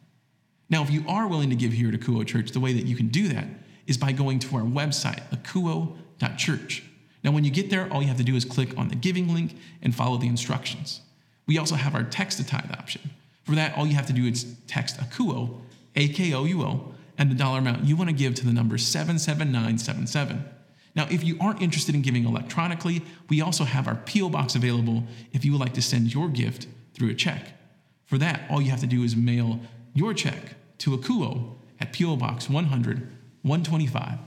Now, 0.69 0.81
if 0.83 0.89
you 0.89 1.03
are 1.07 1.27
willing 1.27 1.49
to 1.49 1.55
give 1.55 1.73
here 1.73 1.89
at 1.89 1.99
Akouo 1.99 2.25
Church, 2.25 2.51
the 2.51 2.59
way 2.59 2.73
that 2.73 2.85
you 2.85 2.95
can 2.95 3.09
do 3.09 3.27
that 3.27 3.47
is 3.87 3.97
by 3.97 4.13
going 4.13 4.39
to 4.39 4.55
our 4.55 4.61
website, 4.61 5.21
akouo.church. 5.31 6.83
Now, 7.23 7.31
when 7.31 7.43
you 7.43 7.51
get 7.51 7.69
there, 7.69 7.91
all 7.91 8.01
you 8.01 8.07
have 8.07 8.17
to 8.17 8.23
do 8.23 8.35
is 8.35 8.45
click 8.45 8.77
on 8.77 8.87
the 8.87 8.95
giving 8.95 9.33
link 9.33 9.55
and 9.81 9.93
follow 9.93 10.17
the 10.17 10.27
instructions. 10.27 11.01
We 11.45 11.57
also 11.57 11.75
have 11.75 11.93
our 11.93 12.03
text 12.03 12.37
to 12.37 12.45
tithe 12.45 12.71
option. 12.71 13.01
For 13.43 13.53
that, 13.55 13.77
all 13.77 13.85
you 13.85 13.95
have 13.95 14.07
to 14.07 14.13
do 14.13 14.25
is 14.25 14.55
text 14.67 14.97
AKOUO, 14.97 15.59
A 15.95 16.07
K 16.07 16.33
O 16.33 16.45
U 16.45 16.63
O, 16.63 16.93
and 17.17 17.29
the 17.29 17.35
dollar 17.35 17.59
amount 17.59 17.83
you 17.83 17.97
want 17.97 18.09
to 18.09 18.15
give 18.15 18.35
to 18.35 18.45
the 18.45 18.53
number 18.53 18.77
77977. 18.77 20.45
Now, 20.95 21.07
if 21.09 21.23
you 21.23 21.37
aren't 21.39 21.61
interested 21.61 21.95
in 21.95 22.01
giving 22.01 22.25
electronically, 22.25 23.01
we 23.29 23.41
also 23.41 23.63
have 23.63 23.87
our 23.87 23.95
P.O. 23.95 24.29
box 24.29 24.55
available 24.55 25.03
if 25.31 25.45
you 25.45 25.53
would 25.53 25.61
like 25.61 25.73
to 25.73 25.81
send 25.81 26.13
your 26.13 26.27
gift 26.27 26.67
through 26.93 27.09
a 27.09 27.15
check. 27.15 27.53
For 28.05 28.17
that, 28.17 28.41
all 28.49 28.61
you 28.61 28.71
have 28.71 28.81
to 28.81 28.87
do 28.87 29.03
is 29.03 29.15
mail 29.15 29.59
your 29.93 30.13
check 30.13 30.55
to 30.79 30.97
Akouo 30.97 31.55
at 31.79 31.93
P.O. 31.93 32.17
Box 32.17 32.49
100 32.49 33.09
125, 33.43 34.19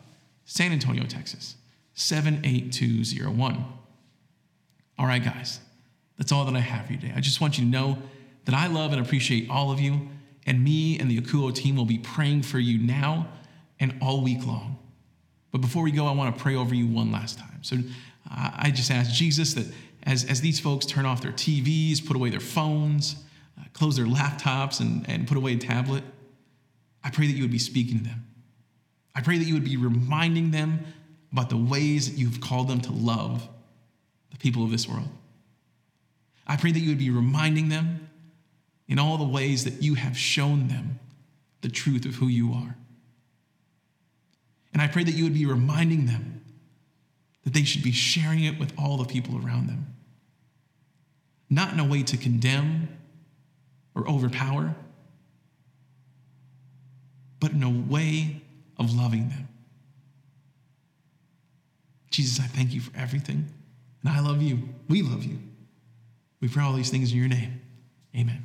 San 0.45 0.73
Antonio, 0.73 1.05
Texas 1.05 1.57
78201. 1.95 3.65
All 4.99 5.07
right, 5.07 5.23
guys, 5.23 5.61
that's 6.17 6.33
all 6.33 6.45
that 6.45 6.57
I 6.57 6.61
have 6.61 6.87
for 6.87 6.93
you 6.93 6.99
today. 6.99 7.13
I 7.15 7.21
just 7.21 7.41
want 7.41 7.59
you 7.59 7.65
to 7.65 7.71
know 7.71 7.99
that 8.45 8.55
I 8.55 8.67
love 8.67 8.93
and 8.93 9.01
appreciate 9.05 9.49
all 9.49 9.71
of 9.71 9.81
you, 9.81 10.09
and 10.47 10.63
me 10.63 10.99
and 10.99 11.11
the 11.11 11.21
Akouo 11.21 11.55
team 11.55 11.77
will 11.77 11.85
be 11.85 11.99
praying 11.99 12.43
for 12.43 12.59
you 12.59 12.79
now 12.79 13.29
and 13.79 13.97
all 14.03 14.21
week 14.23 14.45
long. 14.47 14.79
But 15.55 15.61
before 15.61 15.85
we 15.85 15.93
go, 15.93 16.09
I 16.09 16.11
want 16.11 16.37
to 16.37 16.43
pray 16.43 16.57
over 16.57 16.75
you 16.75 16.89
one 16.89 17.13
last 17.13 17.39
time. 17.39 17.63
So 17.63 17.77
I 18.29 18.73
just 18.75 18.91
ask 18.91 19.13
Jesus 19.13 19.55
that 19.55 19.73
as, 20.03 20.25
as 20.25 20.41
these 20.41 20.59
folks 20.59 20.85
turn 20.85 21.07
off 21.07 21.23
their 21.23 21.31
TVs, 21.31 22.05
put 22.05 22.17
away 22.17 22.31
their 22.31 22.41
phones, 22.41 23.15
uh, 23.57 23.63
close 23.73 23.95
their 23.95 24.05
laptops, 24.05 24.81
and, 24.81 25.09
and 25.09 25.29
put 25.29 25.37
away 25.37 25.53
a 25.53 25.57
tablet, 25.57 26.03
I 27.05 27.11
pray 27.11 27.29
that 27.29 27.35
you 27.35 27.45
would 27.45 27.53
be 27.53 27.61
speaking 27.61 27.99
to 27.99 28.03
them. 28.03 28.27
I 29.15 29.21
pray 29.21 29.39
that 29.39 29.45
you 29.45 29.55
would 29.55 29.65
be 29.65 29.77
reminding 29.77 30.51
them 30.51 30.87
about 31.31 31.51
the 31.51 31.57
ways 31.57 32.11
that 32.11 32.19
you've 32.19 32.41
called 32.41 32.67
them 32.67 32.81
to 32.81 32.93
love 32.93 33.49
the 34.33 34.37
people 34.39 34.65
of 34.65 34.73
this 34.73 34.89
world. 34.89 35.09
I 36.49 36.57
pray 36.57 36.73
that 36.73 36.81
you 36.81 36.89
would 36.89 36.99
be 36.99 37.11
reminding 37.11 37.69
them 37.69 38.09
in 38.89 38.99
all 38.99 39.19
the 39.19 39.23
ways 39.23 39.63
that 39.67 39.81
you 39.85 39.95
have 39.95 40.19
shown 40.19 40.67
them 40.67 40.99
the 41.61 41.69
truth 41.69 42.07
of 42.07 42.17
who 42.17 42.27
you 42.27 42.55
are. 42.55 42.75
And 44.75 44.83
I 44.83 44.89
pray 44.89 45.05
that 45.05 45.15
you 45.15 45.25
would 45.25 45.35
be 45.35 45.47
reminding 45.47 46.07
them 46.07 46.45
that 47.45 47.55
they 47.55 47.63
should 47.63 47.83
be 47.83 47.93
sharing 47.93 48.45
it 48.45 48.59
with 48.59 48.73
all 48.77 48.97
the 48.97 49.05
people 49.05 49.37
around 49.37 49.69
them. 49.69 49.95
Not 51.49 51.73
in 51.73 51.79
a 51.79 51.85
way 51.85 52.03
to 52.03 52.17
condemn 52.17 52.89
or 53.95 54.07
overpower, 54.09 54.75
but 57.39 57.53
in 57.53 57.63
a 57.63 57.71
way 57.71 58.43
of 58.77 58.95
loving 58.95 59.29
them. 59.29 59.49
Jesus, 62.11 62.41
I 62.41 62.47
thank 62.49 62.73
you 62.73 62.81
for 62.81 62.97
everything. 62.97 63.49
And 64.03 64.13
I 64.13 64.21
love 64.21 64.43
you. 64.43 64.69
We 64.89 65.03
love 65.03 65.25
you. 65.25 65.39
We 66.41 66.49
pray 66.49 66.65
all 66.65 66.73
these 66.73 66.91
things 66.91 67.13
in 67.13 67.19
your 67.19 67.29
name. 67.29 67.61
Amen. 68.17 68.45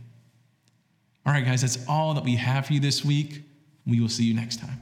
All 1.25 1.33
right, 1.33 1.45
guys, 1.45 1.61
that's 1.61 1.87
all 1.87 2.13
that 2.13 2.23
we 2.23 2.35
have 2.35 2.67
for 2.67 2.73
you 2.73 2.79
this 2.79 3.03
week. 3.03 3.43
We 3.85 3.99
will 3.99 4.09
see 4.09 4.25
you 4.25 4.33
next 4.33 4.59
time. 4.59 4.81